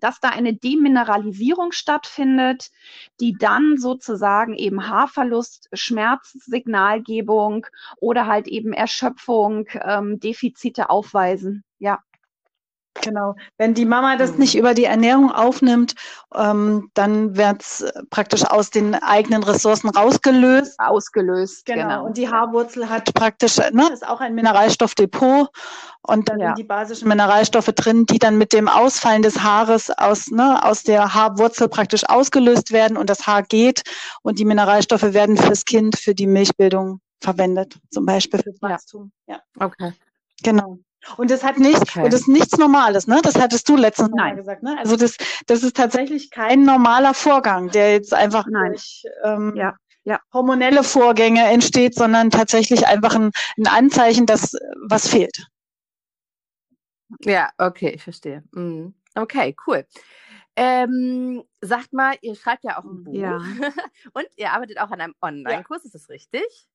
dass 0.00 0.20
da 0.20 0.30
eine 0.30 0.54
Demineralisierung 0.54 1.72
stattfindet, 1.72 2.70
die 3.20 3.34
dann 3.38 3.76
sozusagen 3.78 4.54
eben 4.54 4.88
Haarverlust, 4.88 5.68
Schmerzsignalgebung 5.72 7.66
oder 7.98 8.26
halt 8.26 8.48
eben 8.48 8.72
Erschöpfung, 8.72 9.66
ähm, 9.82 10.20
Defizite 10.20 10.90
aufweisen. 10.90 11.64
Ja. 11.78 12.00
Genau. 13.02 13.34
Wenn 13.58 13.74
die 13.74 13.84
Mama 13.84 14.16
das 14.16 14.32
mhm. 14.32 14.38
nicht 14.38 14.56
über 14.56 14.74
die 14.74 14.84
Ernährung 14.84 15.30
aufnimmt, 15.30 15.94
ähm, 16.34 16.90
dann 16.94 17.36
wird 17.36 17.62
es 17.62 17.84
praktisch 18.10 18.44
aus 18.44 18.70
den 18.70 18.94
eigenen 18.94 19.42
Ressourcen 19.42 19.88
rausgelöst. 19.88 20.78
Ausgelöst, 20.78 21.66
genau. 21.66 21.82
genau. 21.82 22.06
Und 22.06 22.16
die 22.16 22.28
Haarwurzel 22.28 22.88
hat 22.88 23.12
praktisch, 23.14 23.58
ne, 23.72 23.88
ist 23.92 24.06
auch 24.06 24.20
ein 24.20 24.34
Mineralstoffdepot. 24.34 25.48
Und 26.02 26.28
da 26.28 26.36
ja. 26.36 26.46
sind 26.48 26.58
die 26.58 26.64
basischen 26.64 27.08
Mineralstoffe 27.08 27.72
drin, 27.74 28.06
die 28.06 28.18
dann 28.18 28.38
mit 28.38 28.52
dem 28.52 28.68
Ausfallen 28.68 29.22
des 29.22 29.42
Haares 29.42 29.90
aus, 29.90 30.28
ne, 30.30 30.64
aus 30.64 30.82
der 30.82 31.14
Haarwurzel 31.14 31.68
praktisch 31.68 32.08
ausgelöst 32.08 32.72
werden 32.72 32.96
und 32.96 33.10
das 33.10 33.26
Haar 33.26 33.42
geht. 33.42 33.82
Und 34.22 34.38
die 34.38 34.44
Mineralstoffe 34.44 35.02
werden 35.02 35.36
fürs 35.36 35.64
Kind, 35.64 35.98
für 35.98 36.14
die 36.14 36.26
Milchbildung 36.26 37.00
verwendet, 37.20 37.78
zum 37.90 38.06
Beispiel 38.06 38.40
fürs 38.40 38.60
Wachstum. 38.62 39.10
Ja. 39.26 39.40
ja. 39.58 39.66
Okay. 39.66 39.92
Genau. 40.42 40.78
Und 41.16 41.30
das 41.30 41.44
hat 41.44 41.58
nicht, 41.58 41.80
okay. 41.80 42.04
und 42.04 42.12
das 42.12 42.22
ist 42.22 42.28
nichts 42.28 42.56
Normales, 42.58 43.06
ne? 43.06 43.20
Das 43.22 43.36
hattest 43.36 43.68
du 43.68 43.76
letztens 43.76 44.10
Mal 44.10 44.36
gesagt, 44.36 44.62
ne? 44.62 44.76
Also 44.78 44.96
das, 44.96 45.16
das 45.46 45.62
ist 45.62 45.76
tatsächlich 45.76 46.30
kein 46.30 46.64
normaler 46.64 47.14
Vorgang, 47.14 47.70
der 47.70 47.92
jetzt 47.92 48.12
einfach 48.12 48.46
Nein. 48.48 48.72
durch 48.72 49.04
ähm, 49.24 49.54
ja. 49.56 49.74
Ja. 50.04 50.20
hormonelle 50.32 50.84
Vorgänge 50.84 51.44
entsteht, 51.46 51.94
sondern 51.94 52.30
tatsächlich 52.30 52.86
einfach 52.86 53.14
ein, 53.14 53.30
ein 53.56 53.66
Anzeichen, 53.66 54.26
dass 54.26 54.52
was 54.88 55.08
fehlt. 55.08 55.46
Ja, 57.20 57.50
okay, 57.58 57.90
ich 57.90 58.02
verstehe. 58.02 58.42
Mhm. 58.52 58.94
Okay, 59.14 59.56
cool. 59.66 59.86
Ähm, 60.56 61.42
sagt 61.60 61.92
mal, 61.92 62.16
ihr 62.22 62.34
schreibt 62.34 62.64
ja 62.64 62.78
auch 62.78 62.84
ein 62.84 63.04
Buch 63.04 63.14
ja. 63.14 63.36
und 64.14 64.26
ihr 64.36 64.52
arbeitet 64.52 64.80
auch 64.80 64.90
an 64.90 65.00
einem 65.00 65.14
Online-Kurs, 65.20 65.82
ja. 65.82 65.86
ist 65.86 65.94
das 65.94 66.08
richtig? 66.08 66.66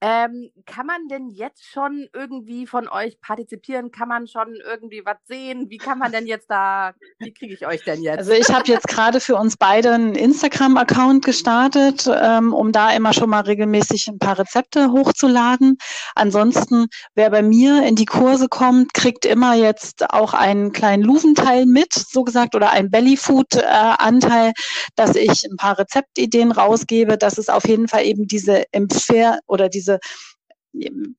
Ähm, 0.00 0.50
kann 0.64 0.86
man 0.86 1.08
denn 1.08 1.28
jetzt 1.30 1.64
schon 1.66 2.08
irgendwie 2.12 2.68
von 2.68 2.88
euch 2.88 3.20
partizipieren? 3.20 3.90
Kann 3.90 4.06
man 4.06 4.28
schon 4.28 4.54
irgendwie 4.64 5.02
was 5.04 5.16
sehen? 5.24 5.70
Wie 5.70 5.78
kann 5.78 5.98
man 5.98 6.12
denn 6.12 6.28
jetzt 6.28 6.48
da, 6.48 6.92
wie 7.18 7.32
kriege 7.32 7.52
ich 7.52 7.66
euch 7.66 7.82
denn 7.82 8.02
jetzt? 8.02 8.18
Also 8.18 8.30
ich 8.30 8.48
habe 8.48 8.68
jetzt 8.68 8.86
gerade 8.86 9.18
für 9.18 9.34
uns 9.34 9.56
beide 9.56 9.92
einen 9.92 10.14
Instagram-Account 10.14 11.24
gestartet, 11.24 12.08
ähm, 12.08 12.52
um 12.52 12.70
da 12.70 12.92
immer 12.92 13.12
schon 13.12 13.28
mal 13.30 13.40
regelmäßig 13.40 14.06
ein 14.06 14.20
paar 14.20 14.38
Rezepte 14.38 14.92
hochzuladen. 14.92 15.78
Ansonsten, 16.14 16.86
wer 17.16 17.30
bei 17.30 17.42
mir 17.42 17.84
in 17.84 17.96
die 17.96 18.06
Kurse 18.06 18.46
kommt, 18.48 18.94
kriegt 18.94 19.24
immer 19.24 19.54
jetzt 19.54 20.10
auch 20.10 20.32
einen 20.32 20.70
kleinen 20.70 21.02
Luventeil 21.02 21.66
mit, 21.66 21.92
so 21.92 22.22
gesagt, 22.22 22.54
oder 22.54 22.70
einen 22.70 22.92
Bellyfood-Anteil, 22.92 24.52
dass 24.94 25.16
ich 25.16 25.44
ein 25.50 25.56
paar 25.56 25.76
Rezeptideen 25.76 26.52
rausgebe. 26.52 27.18
Das 27.18 27.36
ist 27.36 27.50
auf 27.50 27.66
jeden 27.66 27.88
Fall 27.88 28.04
eben 28.04 28.28
diese 28.28 28.62
Empfehl 28.72 29.40
oder 29.46 29.68
diese 29.68 29.87
diese 29.88 30.00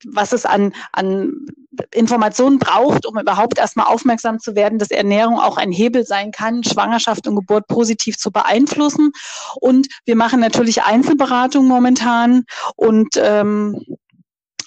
was 0.05 0.31
es 0.31 0.45
an, 0.45 0.73
an 0.91 1.47
Informationen 1.91 2.59
braucht, 2.59 3.05
um 3.05 3.17
überhaupt 3.17 3.57
erstmal 3.57 3.87
aufmerksam 3.87 4.39
zu 4.39 4.55
werden, 4.55 4.77
dass 4.77 4.91
Ernährung 4.91 5.39
auch 5.39 5.57
ein 5.57 5.71
Hebel 5.71 6.05
sein 6.05 6.31
kann, 6.31 6.63
Schwangerschaft 6.63 7.27
und 7.27 7.35
Geburt 7.35 7.67
positiv 7.67 8.17
zu 8.17 8.31
beeinflussen. 8.31 9.11
Und 9.59 9.87
wir 10.05 10.15
machen 10.15 10.39
natürlich 10.39 10.83
Einzelberatung 10.83 11.67
momentan 11.67 12.45
und 12.75 13.09
ähm, 13.17 13.83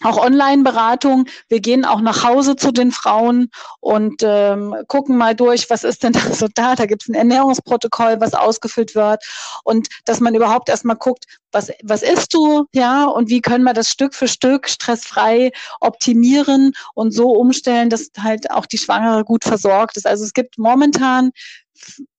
auch 0.04 0.18
Online-Beratung. 0.18 1.26
Wir 1.48 1.60
gehen 1.60 1.84
auch 1.84 2.00
nach 2.00 2.24
Hause 2.24 2.56
zu 2.56 2.72
den 2.72 2.92
Frauen 2.92 3.50
und 3.80 4.22
ähm, 4.22 4.74
gucken 4.88 5.16
mal 5.16 5.34
durch, 5.34 5.70
was 5.70 5.84
ist 5.84 6.02
denn 6.02 6.12
da 6.12 6.20
so 6.32 6.48
da. 6.54 6.74
Da 6.74 6.86
gibt 6.86 7.02
es 7.02 7.08
ein 7.08 7.14
Ernährungsprotokoll, 7.14 8.20
was 8.20 8.34
ausgefüllt 8.34 8.94
wird. 8.94 9.24
Und 9.64 9.88
dass 10.04 10.20
man 10.20 10.34
überhaupt 10.34 10.68
erstmal 10.68 10.96
guckt, 10.96 11.26
was, 11.52 11.70
was 11.82 12.02
isst 12.02 12.32
du, 12.34 12.66
ja, 12.72 13.04
und 13.04 13.28
wie 13.28 13.40
können 13.40 13.64
wir 13.64 13.74
das 13.74 13.88
Stück 13.88 14.14
für 14.14 14.28
Stück 14.28 14.68
stressfrei 14.68 15.52
optimieren 15.80 16.72
und 16.94 17.12
so 17.12 17.30
umstellen, 17.30 17.90
dass 17.90 18.10
halt 18.18 18.50
auch 18.50 18.66
die 18.66 18.78
Schwangere 18.78 19.24
gut 19.24 19.44
versorgt 19.44 19.96
ist. 19.96 20.06
Also 20.06 20.24
es 20.24 20.32
gibt 20.32 20.58
momentan 20.58 21.30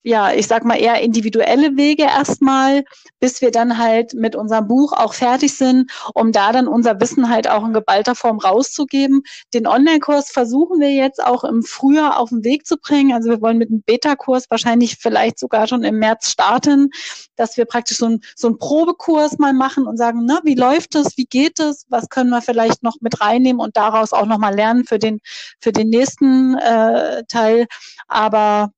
ja, 0.04 0.34
ich 0.34 0.48
sag 0.48 0.66
mal 0.66 0.76
eher 0.76 1.02
individuelle 1.02 1.78
Wege 1.78 2.04
erstmal, 2.04 2.84
bis 3.22 3.42
wir 3.42 3.52
dann 3.52 3.78
halt 3.78 4.14
mit 4.14 4.36
unserem 4.36 4.68
Buch 4.68 4.92
auch 4.92 5.14
fertig 5.14 5.54
sind, 5.54 5.90
um 6.14 6.34
da 6.34 6.52
dann 6.52 6.68
unser 6.68 7.00
Wissen 7.00 7.30
halt 7.30 7.50
auch 7.50 7.66
in 7.66 7.72
geballter 7.72 8.14
Form 8.14 8.40
rauszugeben. 8.40 9.24
Den 9.54 9.66
Online-Kurs 9.66 10.30
versuchen 10.30 10.82
wir 10.82 10.92
jetzt 10.92 11.24
auch 11.24 11.46
im 11.46 11.64
Frühjahr 11.64 12.20
auf 12.20 12.30
den 12.30 12.44
Weg 12.44 12.68
zu 12.68 12.78
bringen. 12.78 13.14
Also 13.14 13.30
wir 13.30 13.42
wollen 13.42 13.58
mit 13.58 13.70
einem 13.70 13.82
Beta-Kurs 13.82 14.50
wahrscheinlich 14.50 14.98
vielleicht 14.98 15.40
sogar 15.40 15.68
schon 15.68 15.84
im 15.84 16.00
März 16.00 16.30
starten, 16.30 16.90
dass 17.38 17.56
wir 17.56 17.64
praktisch 17.64 17.98
so, 17.98 18.08
ein, 18.08 18.20
so 18.36 18.48
einen 18.48 18.58
Probekurs 18.58 19.38
mal 19.38 19.54
machen 19.54 19.88
und 19.88 19.96
sagen, 19.96 20.24
na, 20.26 20.42
wie 20.44 20.56
läuft 20.56 20.96
es, 20.96 21.18
wie 21.18 21.26
geht 21.26 21.62
es, 21.62 21.86
was 21.88 22.10
können 22.10 22.30
wir 22.30 22.42
vielleicht 22.42 22.84
noch 22.84 22.98
mit 23.00 23.22
reinnehmen 23.22 23.62
und 23.62 23.78
daraus 23.78 24.12
auch 24.12 24.26
nochmal 24.26 24.54
lernen 24.54 24.84
für 24.84 25.00
den, 25.00 25.22
für 25.62 25.72
den 25.72 25.88
nächsten 25.88 26.58
äh, 26.58 27.24
Teil. 27.30 27.68
Aber 28.10 28.72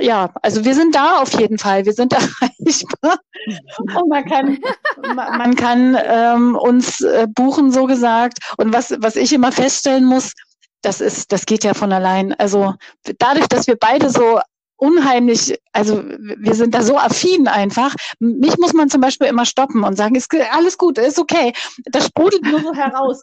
ja, 0.00 0.32
also 0.42 0.64
wir 0.64 0.74
sind 0.74 0.94
da 0.94 1.20
auf 1.20 1.38
jeden 1.38 1.58
Fall. 1.58 1.84
Wir 1.84 1.92
sind 1.92 2.12
erreichbar. 2.12 3.18
Und 3.78 4.08
man 4.08 4.24
kann, 4.24 4.58
man 5.14 5.54
kann 5.56 5.98
ähm, 6.02 6.56
uns 6.56 7.00
äh, 7.00 7.26
buchen, 7.28 7.72
so 7.72 7.86
gesagt. 7.86 8.38
Und 8.56 8.72
was, 8.72 8.94
was 8.98 9.16
ich 9.16 9.32
immer 9.32 9.52
feststellen 9.52 10.04
muss, 10.04 10.32
das 10.82 11.00
ist, 11.00 11.32
das 11.32 11.46
geht 11.46 11.64
ja 11.64 11.74
von 11.74 11.92
allein. 11.92 12.32
Also 12.34 12.74
dadurch, 13.18 13.48
dass 13.48 13.66
wir 13.66 13.76
beide 13.76 14.10
so 14.10 14.40
unheimlich, 14.76 15.60
also 15.72 16.02
wir 16.02 16.54
sind 16.54 16.74
da 16.74 16.82
so 16.82 16.96
affin 16.96 17.48
einfach. 17.48 17.94
Mich 18.18 18.56
muss 18.58 18.72
man 18.72 18.88
zum 18.88 19.02
Beispiel 19.02 19.26
immer 19.26 19.44
stoppen 19.44 19.84
und 19.84 19.96
sagen, 19.96 20.14
ist 20.14 20.34
alles 20.52 20.78
gut, 20.78 20.96
ist 20.96 21.18
okay. 21.18 21.52
Das 21.84 22.06
sprudelt 22.06 22.44
nur 22.44 22.60
so 22.60 22.72
heraus 22.72 23.20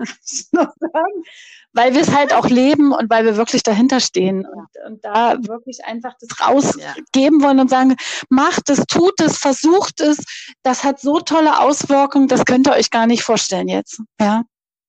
weil 1.78 1.94
wir 1.94 2.02
es 2.02 2.14
halt 2.14 2.34
auch 2.34 2.48
leben 2.48 2.92
und 2.92 3.10
weil 3.10 3.24
wir 3.24 3.38
wirklich 3.38 3.64
dahinter 3.64 4.00
stehen 4.00 4.46
und, 4.46 4.68
und 4.86 5.06
da 5.06 5.38
wirklich 5.42 5.86
einfach 5.86 6.16
das 6.20 6.42
rausgeben 6.42 7.42
wollen 7.42 7.60
und 7.60 7.70
sagen, 7.70 7.96
macht 8.30 8.70
es, 8.70 8.86
tut 8.88 9.22
es, 9.22 9.38
versucht 9.38 10.02
es. 10.02 10.18
Das 10.64 10.84
hat 10.84 11.00
so 11.00 11.20
tolle 11.20 11.62
Auswirkungen, 11.62 12.28
das 12.28 12.46
könnt 12.46 12.68
ihr 12.68 12.74
euch 12.74 12.90
gar 12.90 13.08
nicht 13.08 13.24
vorstellen 13.24 13.68
jetzt. 13.68 14.02
Ja 14.20 14.44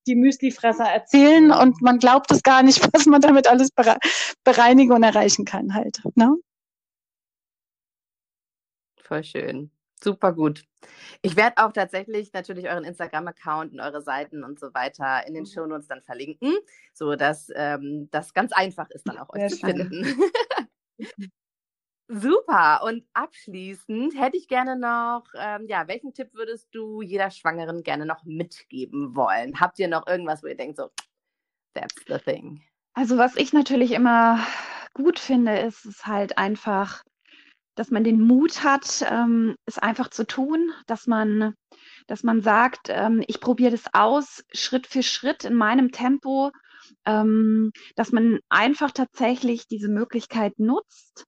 die 0.07 0.15
Müslifresser 0.15 0.87
erzählen 0.87 1.53
und 1.53 1.83
man 1.83 1.99
glaubt 1.99 2.31
es 2.31 2.43
gar 2.43 2.63
nicht, 2.63 2.81
was 2.95 3.05
man 3.05 3.21
damit 3.21 3.47
alles 3.47 3.69
bereinigen 4.43 4.93
und 4.93 5.03
erreichen 5.03 5.45
kann 5.45 5.75
halt. 5.75 6.01
Ne? 6.15 6.35
Voll 9.03 9.23
schön. 9.23 9.71
Super 10.03 10.33
gut. 10.33 10.65
Ich 11.23 11.37
werde 11.37 11.59
auch 11.59 11.73
tatsächlich 11.73 12.33
natürlich 12.33 12.69
euren 12.69 12.85
Instagram-Account 12.85 13.73
und 13.73 13.81
eure 13.81 14.03
Seiten 14.03 14.45
und 14.45 14.61
so 14.61 14.73
weiter 14.75 15.27
in 15.27 15.35
den 15.35 15.43
mhm. 15.43 15.49
Shownotes 15.49 15.89
dann 15.89 16.03
verlinken, 16.03 16.55
sodass 16.93 17.51
ähm, 17.55 18.09
das 18.11 18.33
ganz 18.33 18.53
einfach 18.53 18.89
ist, 18.91 19.09
dann 19.09 19.19
auch 19.19 19.29
euch 19.31 19.41
Sehr 19.41 19.51
zu 19.51 19.67
finden. 19.67 20.21
Super. 22.11 22.83
Und 22.85 23.05
abschließend 23.13 24.19
hätte 24.19 24.39
ich 24.39 24.49
gerne 24.49 24.79
noch, 24.79 25.25
ähm, 25.35 25.67
ja, 25.67 25.89
welchen 25.89 26.15
Tipp 26.15 26.31
würdest 26.33 26.69
du 26.73 27.03
jeder 27.03 27.31
Schwangeren 27.31 27.83
gerne 27.83 28.07
noch 28.07 28.25
mitgeben 28.25 29.15
wollen? 29.15 29.61
Habt 29.61 29.79
ihr 29.79 29.89
noch 29.89 30.07
irgendwas, 30.07 30.43
wo 30.43 30.47
ihr 30.47 30.57
denkt, 30.57 30.79
so, 30.79 30.91
that's 31.75 31.95
the 32.07 32.19
thing? 32.19 32.63
Also, 32.95 33.19
was 33.19 33.37
ich 33.37 33.53
natürlich 33.53 33.93
immer 33.93 34.41
gut 34.95 35.19
finde, 35.19 35.59
ist 35.59 35.85
es 35.85 36.07
halt 36.07 36.39
einfach, 36.39 37.05
dass 37.79 37.93
man 37.93 38.03
den 38.03 38.21
Mut 38.21 38.65
hat, 38.65 39.07
ähm, 39.09 39.55
es 39.65 39.79
einfach 39.79 40.11
zu 40.11 40.27
tun, 40.27 40.73
dass 40.87 41.07
man, 41.07 41.55
dass 42.09 42.25
man 42.25 42.43
sagt, 42.43 42.89
ähm, 42.89 43.23
ich 43.29 43.41
probiere 43.41 43.71
das 43.71 43.85
aus, 43.93 44.43
Schritt 44.53 44.89
für 44.89 45.05
Schritt 45.05 45.45
in 45.45 45.55
meinem 45.55 45.93
Tempo, 45.93 46.51
ähm, 47.05 47.71
dass 47.95 48.11
man 48.11 48.41
einfach 48.49 48.91
tatsächlich 48.91 49.69
diese 49.69 49.89
Möglichkeit 49.89 50.59
nutzt 50.59 51.28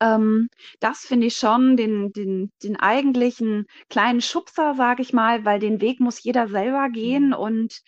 ähm, 0.00 0.48
das 0.80 1.00
finde 1.00 1.26
ich 1.26 1.36
schon 1.36 1.76
den, 1.76 2.12
den, 2.12 2.52
den 2.62 2.76
eigentlichen 2.76 3.66
kleinen 3.88 4.20
Schubser, 4.20 4.74
sage 4.74 5.02
ich 5.02 5.12
mal, 5.12 5.44
weil 5.44 5.58
den 5.58 5.80
Weg 5.80 6.00
muss 6.00 6.22
jeder 6.22 6.48
selber 6.48 6.88
gehen 6.88 7.28
mhm. 7.28 7.34
und 7.34 7.80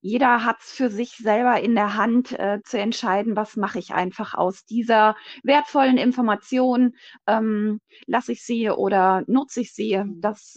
jeder 0.00 0.44
hat 0.44 0.60
es 0.60 0.72
für 0.72 0.90
sich 0.90 1.16
selber 1.16 1.60
in 1.60 1.74
der 1.74 1.96
Hand 1.96 2.32
äh, 2.32 2.60
zu 2.64 2.78
entscheiden, 2.78 3.36
was 3.36 3.56
mache 3.56 3.78
ich 3.78 3.92
einfach 3.92 4.34
aus 4.34 4.64
dieser 4.64 5.16
wertvollen 5.42 5.98
Information, 5.98 6.94
ähm, 7.26 7.80
lasse 8.06 8.32
ich 8.32 8.44
sie 8.44 8.70
oder 8.70 9.22
nutze 9.26 9.60
ich 9.60 9.74
sie. 9.74 9.98
Mhm. 9.98 10.20
Das, 10.20 10.56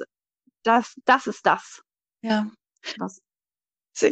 das, 0.63 0.95
das 1.05 1.27
ist 1.27 1.45
das. 1.45 1.81
Ja. 2.21 2.49
Was 2.97 3.21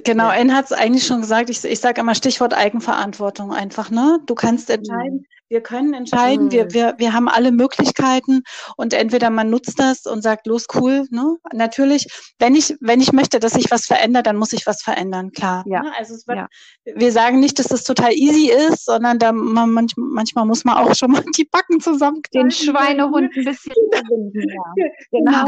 Genau, 0.04 0.30
ja. 0.30 0.36
N 0.36 0.54
hat 0.54 0.66
es 0.66 0.72
eigentlich 0.72 1.06
schon 1.06 1.22
gesagt, 1.22 1.50
ich, 1.50 1.64
ich 1.64 1.80
sage 1.80 2.02
immer 2.02 2.16
Stichwort 2.16 2.54
Eigenverantwortung 2.54 3.52
einfach, 3.52 3.90
ne? 3.90 4.20
Du 4.26 4.36
kannst 4.36 4.70
entscheiden, 4.70 5.18
mhm. 5.18 5.26
Wir 5.54 5.62
können 5.62 5.94
entscheiden, 5.94 6.46
mhm. 6.46 6.52
wir, 6.52 6.74
wir, 6.74 6.96
wir 6.98 7.14
haben 7.14 7.30
alle 7.30 7.52
Möglichkeiten 7.52 8.42
und 8.76 8.92
entweder 8.92 9.30
man 9.30 9.52
nutzt 9.52 9.78
das 9.78 10.08
und 10.08 10.24
sagt, 10.24 10.48
los, 10.48 10.66
cool, 10.74 11.06
ne? 11.12 11.38
Natürlich, 11.54 12.08
wenn 12.40 12.56
ich, 12.56 12.76
wenn 12.80 13.00
ich 13.00 13.14
möchte, 13.14 13.40
dass 13.40 13.54
sich 13.54 13.70
was 13.70 13.86
verändert, 13.86 14.26
dann 14.26 14.36
muss 14.36 14.52
ich 14.54 14.66
was 14.66 14.82
verändern, 14.82 15.32
klar. 15.32 15.64
Ja. 15.68 15.84
Ne? 15.84 15.92
Also 15.96 16.16
wird, 16.26 16.38
ja. 16.40 16.48
wir 16.96 17.12
sagen 17.12 17.40
nicht, 17.40 17.60
dass 17.60 17.68
das 17.68 17.84
total 17.84 18.14
easy 18.14 18.50
ist, 18.50 18.86
sondern 18.86 19.20
da 19.20 19.32
man, 19.32 19.70
manch, 19.70 19.94
manchmal 19.96 20.46
muss 20.46 20.66
man 20.66 20.76
auch 20.76 20.96
schon 20.96 21.12
mal 21.12 21.24
die 21.38 21.46
Backen 21.46 21.80
zusammen. 21.80 22.24
Den 22.34 22.50
Schweinehund 22.50 23.32
ein 23.36 23.44
bisschen 23.44 23.76
verbinden, 23.92 24.50
ja. 24.50 24.88
Genau. 25.12 25.46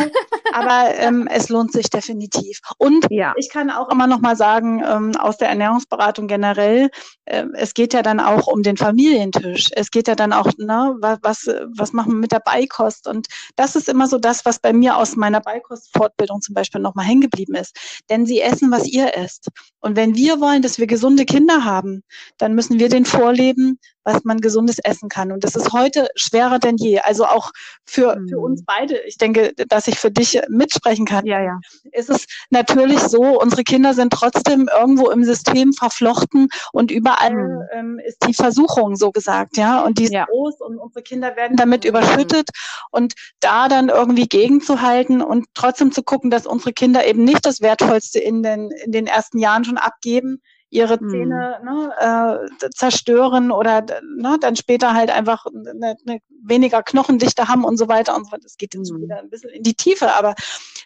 Aber 0.54 0.94
ähm, 1.00 1.28
es 1.32 1.50
lohnt 1.50 1.72
sich 1.72 1.90
definitiv. 1.90 2.60
Und 2.78 3.08
ja. 3.10 3.34
ich 3.38 3.50
kann 3.50 3.72
auch 3.72 3.90
immer 3.90 4.06
noch 4.06 4.20
mal 4.26 4.36
sagen, 4.36 4.84
ähm, 4.86 5.16
aus 5.16 5.38
der 5.38 5.50
Ernährungsberatung 5.50 6.28
generell, 6.28 6.90
äh, 7.26 7.46
es 7.54 7.74
geht 7.74 7.94
ja 7.94 8.02
dann 8.02 8.20
auch 8.20 8.48
um 8.48 8.64
den 8.64 8.76
Familientisch. 8.76 9.70
Es 9.72 9.92
geht 9.92 10.08
ja 10.08 10.16
dann 10.16 10.34
auch, 10.34 10.52
ne, 10.58 10.98
was, 11.00 11.48
was 11.78 11.94
machen 11.94 12.14
wir 12.14 12.20
mit 12.20 12.32
der 12.32 12.42
Beikost? 12.44 13.08
Und 13.08 13.28
das 13.56 13.76
ist 13.76 13.88
immer 13.88 14.08
so 14.08 14.18
das, 14.18 14.46
was 14.46 14.60
bei 14.60 14.74
mir 14.74 14.98
aus 14.98 15.16
meiner 15.16 15.42
Beikostfortbildung 15.42 16.42
zum 16.42 16.56
Beispiel 16.56 16.82
nochmal 16.82 17.06
hängen 17.06 17.22
geblieben 17.22 17.56
ist. 17.56 17.78
Denn 18.10 18.26
sie 18.26 18.42
essen, 18.42 18.72
was 18.72 18.88
ihr 18.88 19.16
esst. 19.16 19.50
Und 19.80 19.96
wenn 19.96 20.16
wir 20.16 20.42
wollen, 20.42 20.62
dass 20.62 20.80
wir 20.80 20.88
gesunde 20.88 21.26
Kinder 21.26 21.64
haben, 21.64 22.02
dann 22.38 22.56
müssen 22.56 22.80
wir 22.80 22.90
den 22.90 23.06
vorleben, 23.06 23.80
was 24.06 24.24
man 24.24 24.40
gesundes 24.40 24.80
essen 24.80 25.10
kann. 25.10 25.32
Und 25.32 25.44
das 25.44 25.56
ist 25.56 25.74
heute 25.74 26.08
schwerer 26.16 26.60
denn 26.60 26.78
je. 26.78 27.00
Also 27.00 27.26
auch 27.26 27.52
für, 27.86 28.16
mhm. 28.16 28.30
für 28.30 28.40
uns 28.40 28.64
beide. 28.64 29.00
Ich 29.00 29.18
denke, 29.18 29.54
dass 29.68 29.88
ich 29.88 30.00
für 30.00 30.12
dich 30.12 30.40
mitsprechen 30.48 31.06
kann. 31.06 31.26
Ja, 31.26 31.42
ja. 31.42 31.60
Ist 31.92 32.10
es 32.10 32.26
natürlich 32.52 33.00
so, 33.00 33.42
unsere 33.42 33.64
Kinder 33.64 33.94
sind 33.94 34.14
trotzdem 34.14 34.70
irgendwo 34.74 35.10
im 35.10 35.24
System 35.24 35.74
verflochten 35.74 36.50
und 36.72 36.92
überall 36.92 37.34
mhm. 37.34 37.62
ähm, 37.74 38.00
ist 38.06 38.26
die 38.28 38.34
Versuchung 38.34 38.96
so 38.96 39.12
gesagt, 39.12 39.58
ja. 39.58 39.82
Und 39.82 39.98
die 39.98 40.06
ist 40.06 40.14
ja. 40.14 40.26
groß 40.26 40.62
und 40.62 40.78
unsere 40.78 41.02
Kinder 41.02 41.36
werden 41.36 41.58
damit 41.58 41.84
mhm. 41.84 41.90
überschüttet. 41.90 42.50
Und 42.92 43.16
da 43.40 43.68
dann 43.68 43.90
irgendwie 43.90 44.28
gegenzuhalten 44.28 45.22
und 45.22 45.48
trotzdem 45.56 45.92
zu 45.92 46.04
gucken, 46.04 46.30
dass 46.30 46.46
unsere 46.46 46.74
Kinder 46.74 47.06
eben 47.08 47.24
nicht 47.24 47.46
das 47.46 47.62
Wertvollste 47.62 48.20
in 48.20 48.44
den, 48.44 48.70
in 48.72 48.92
den 48.92 49.08
ersten 49.08 49.40
Jahren 49.40 49.66
schon 49.66 49.78
abgeben, 49.78 50.42
ihre 50.70 51.00
hm. 51.00 51.10
Zähne 51.10 51.60
mhm. 51.62 51.70
ne, 51.70 52.50
äh, 52.62 52.70
zerstören 52.72 53.52
oder 53.52 53.86
ne, 54.04 54.38
dann 54.40 54.56
später 54.56 54.94
halt 54.94 55.10
einfach 55.10 55.46
eine, 55.46 55.96
eine 56.06 56.20
weniger 56.44 56.84
Knochendichte 56.84 57.48
haben 57.48 57.64
und 57.64 57.78
so 57.78 57.88
weiter 57.88 58.16
und 58.16 58.26
so 58.26 58.32
weiter. 58.32 58.44
Das 58.44 58.58
geht 58.58 58.74
jetzt 58.74 58.92
mhm. 58.92 59.04
wieder 59.04 59.20
ein 59.20 59.30
bisschen 59.30 59.50
in 59.52 59.64
die 59.64 59.76
Tiefe, 59.76 60.14
aber 60.14 60.36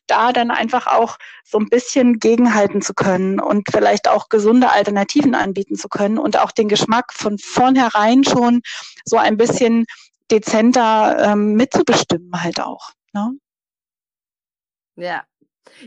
da 0.08 0.32
dann 0.32 0.52
einfach 0.52 0.88
auch 0.88 1.18
so 1.44 1.58
ein 1.60 1.70
bisschen 1.70 2.20
gegenhalten 2.20 2.82
zu 2.82 2.94
können 2.94 3.40
und 3.40 3.68
vielleicht 3.72 4.08
auch 4.08 4.30
gesunde 4.30 4.70
Alternativen 4.72 5.36
anbieten 5.36 5.76
zu 5.76 5.88
können 5.88 6.18
und 6.18 6.38
auch 6.38 6.52
den 6.52 6.68
Geschmack 6.68 7.14
von 7.14 7.38
vornherein 7.38 8.24
schon 8.24 8.62
so 9.06 9.18
ein 9.18 9.38
bisschen 9.38 9.86
dezenter 10.32 11.18
ähm, 11.32 11.54
mitzubestimmen 11.54 12.32
halt 12.34 12.60
auch. 12.60 12.92
Ne? 13.14 13.32
Ja. 14.96 15.24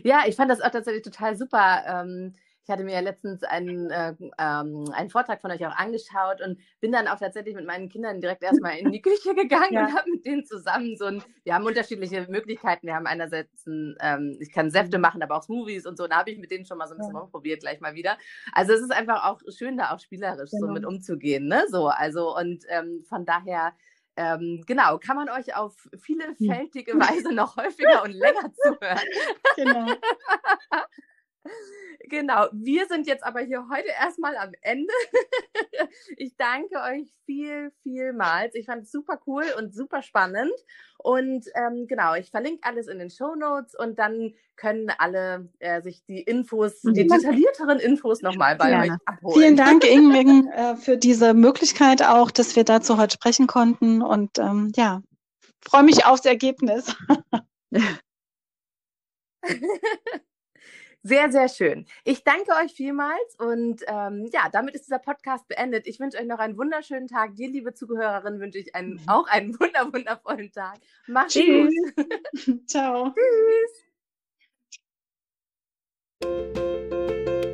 Ja, 0.04 0.22
ich 0.26 0.36
fand 0.36 0.50
das 0.50 0.60
auch 0.60 0.70
tatsächlich 0.70 1.02
total 1.02 1.36
super. 1.36 1.82
Ähm 1.86 2.34
Ich 2.64 2.70
hatte 2.70 2.84
mir 2.84 2.94
ja 2.94 3.00
letztens 3.00 3.42
einen, 3.42 3.90
äh, 3.90 4.14
ähm, 4.38 4.84
einen 4.92 5.10
Vortrag 5.10 5.40
von 5.40 5.50
euch 5.50 5.66
auch 5.66 5.76
angeschaut 5.76 6.40
und 6.44 6.60
bin 6.80 6.92
dann 6.92 7.08
auch 7.08 7.18
tatsächlich 7.18 7.54
mit 7.54 7.66
meinen 7.66 7.88
Kindern 7.88 8.20
direkt 8.20 8.42
erstmal 8.42 8.78
in 8.78 8.92
die 8.92 9.02
Küche 9.02 9.34
gegangen 9.34 9.72
ja. 9.72 9.86
und 9.86 9.96
habe 9.96 10.10
mit 10.10 10.24
denen 10.24 10.44
zusammen 10.44 10.96
so 10.96 11.06
ein, 11.06 11.22
wir 11.44 11.54
haben 11.54 11.66
unterschiedliche 11.66 12.26
Möglichkeiten. 12.28 12.86
Wir 12.86 12.94
haben 12.94 13.06
einerseits, 13.06 13.66
ein, 13.66 13.96
ähm, 14.00 14.36
ich 14.40 14.52
kann 14.52 14.70
Säfte 14.70 14.98
mhm. 14.98 15.02
machen, 15.02 15.22
aber 15.22 15.36
auch 15.36 15.42
Smoothies 15.42 15.86
und 15.86 15.96
so. 15.96 16.06
Da 16.06 16.18
habe 16.18 16.30
ich 16.30 16.38
mit 16.38 16.50
denen 16.50 16.64
schon 16.64 16.78
mal 16.78 16.86
so 16.86 16.94
ein 16.94 16.98
bisschen 16.98 17.14
ja. 17.14 17.20
rumprobiert, 17.20 17.60
gleich 17.60 17.80
mal 17.80 17.94
wieder. 17.94 18.16
Also 18.52 18.72
es 18.74 18.80
ist 18.80 18.92
einfach 18.92 19.24
auch 19.24 19.40
schön, 19.56 19.76
da 19.76 19.92
auch 19.92 19.98
spielerisch 20.00 20.50
genau. 20.50 20.68
so 20.68 20.72
mit 20.72 20.86
umzugehen, 20.86 21.48
ne? 21.48 21.64
So, 21.68 21.88
also 21.88 22.36
und 22.36 22.64
ähm, 22.68 23.04
von 23.08 23.26
daher 23.26 23.72
ähm, 24.16 24.62
genau, 24.66 24.98
kann 24.98 25.16
man 25.16 25.28
euch 25.30 25.56
auf 25.56 25.88
vielfältige 25.98 26.92
Weise 26.94 27.32
noch 27.34 27.56
häufiger 27.56 28.02
und 28.02 28.12
länger 28.12 28.52
zuhören. 28.62 29.06
Genau. 29.56 29.86
Genau, 32.08 32.46
wir 32.52 32.86
sind 32.88 33.06
jetzt 33.06 33.24
aber 33.24 33.40
hier 33.40 33.66
heute 33.70 33.88
erstmal 33.88 34.36
am 34.36 34.52
Ende. 34.60 34.92
ich 36.16 36.36
danke 36.36 36.76
euch 36.80 37.12
viel, 37.24 37.72
vielmals. 37.82 38.54
Ich 38.54 38.66
fand 38.66 38.82
es 38.82 38.92
super 38.92 39.20
cool 39.26 39.44
und 39.56 39.74
super 39.74 40.02
spannend. 40.02 40.52
Und 40.98 41.46
ähm, 41.54 41.86
genau, 41.86 42.14
ich 42.14 42.30
verlinke 42.30 42.60
alles 42.62 42.88
in 42.88 42.98
den 42.98 43.10
Show 43.10 43.34
Notes 43.34 43.74
und 43.74 43.98
dann 43.98 44.34
können 44.56 44.90
alle 44.98 45.48
äh, 45.58 45.80
sich 45.80 46.04
die 46.04 46.20
Infos, 46.20 46.82
die 46.82 46.92
detaillierteren 46.92 47.78
Infos 47.78 48.20
nochmal 48.20 48.56
bei 48.56 48.70
ja. 48.70 48.82
euch 48.82 48.90
abholen. 49.06 49.34
Vielen 49.34 49.56
Dank, 49.56 49.84
Ingrid, 49.90 50.52
äh, 50.52 50.76
für 50.76 50.96
diese 50.96 51.34
Möglichkeit 51.34 52.02
auch, 52.02 52.30
dass 52.30 52.56
wir 52.56 52.64
dazu 52.64 52.98
heute 52.98 53.14
sprechen 53.14 53.46
konnten. 53.46 54.02
Und 54.02 54.38
ähm, 54.38 54.70
ja, 54.76 55.02
freue 55.60 55.84
mich 55.84 56.04
aufs 56.04 56.24
Ergebnis. 56.24 56.94
Sehr, 61.04 61.32
sehr 61.32 61.48
schön. 61.48 61.84
Ich 62.04 62.22
danke 62.22 62.52
euch 62.62 62.72
vielmals 62.74 63.34
und 63.38 63.82
ähm, 63.88 64.28
ja, 64.32 64.48
damit 64.52 64.76
ist 64.76 64.86
dieser 64.86 65.00
Podcast 65.00 65.48
beendet. 65.48 65.88
Ich 65.88 65.98
wünsche 65.98 66.18
euch 66.18 66.26
noch 66.26 66.38
einen 66.38 66.56
wunderschönen 66.56 67.08
Tag. 67.08 67.34
Dir, 67.34 67.48
liebe 67.48 67.74
Zuhörerin, 67.74 68.38
wünsche 68.38 68.58
ich 68.58 68.76
einen, 68.76 68.94
mhm. 68.94 69.08
auch 69.08 69.26
einen 69.26 69.52
wunder, 69.60 69.92
wundervollen 69.92 70.52
Tag. 70.52 70.78
Macht's 71.08 71.34
Tschüss. 71.34 71.74
gut. 71.96 72.68
Ciao. 72.70 73.12
Tschüss. 76.22 77.51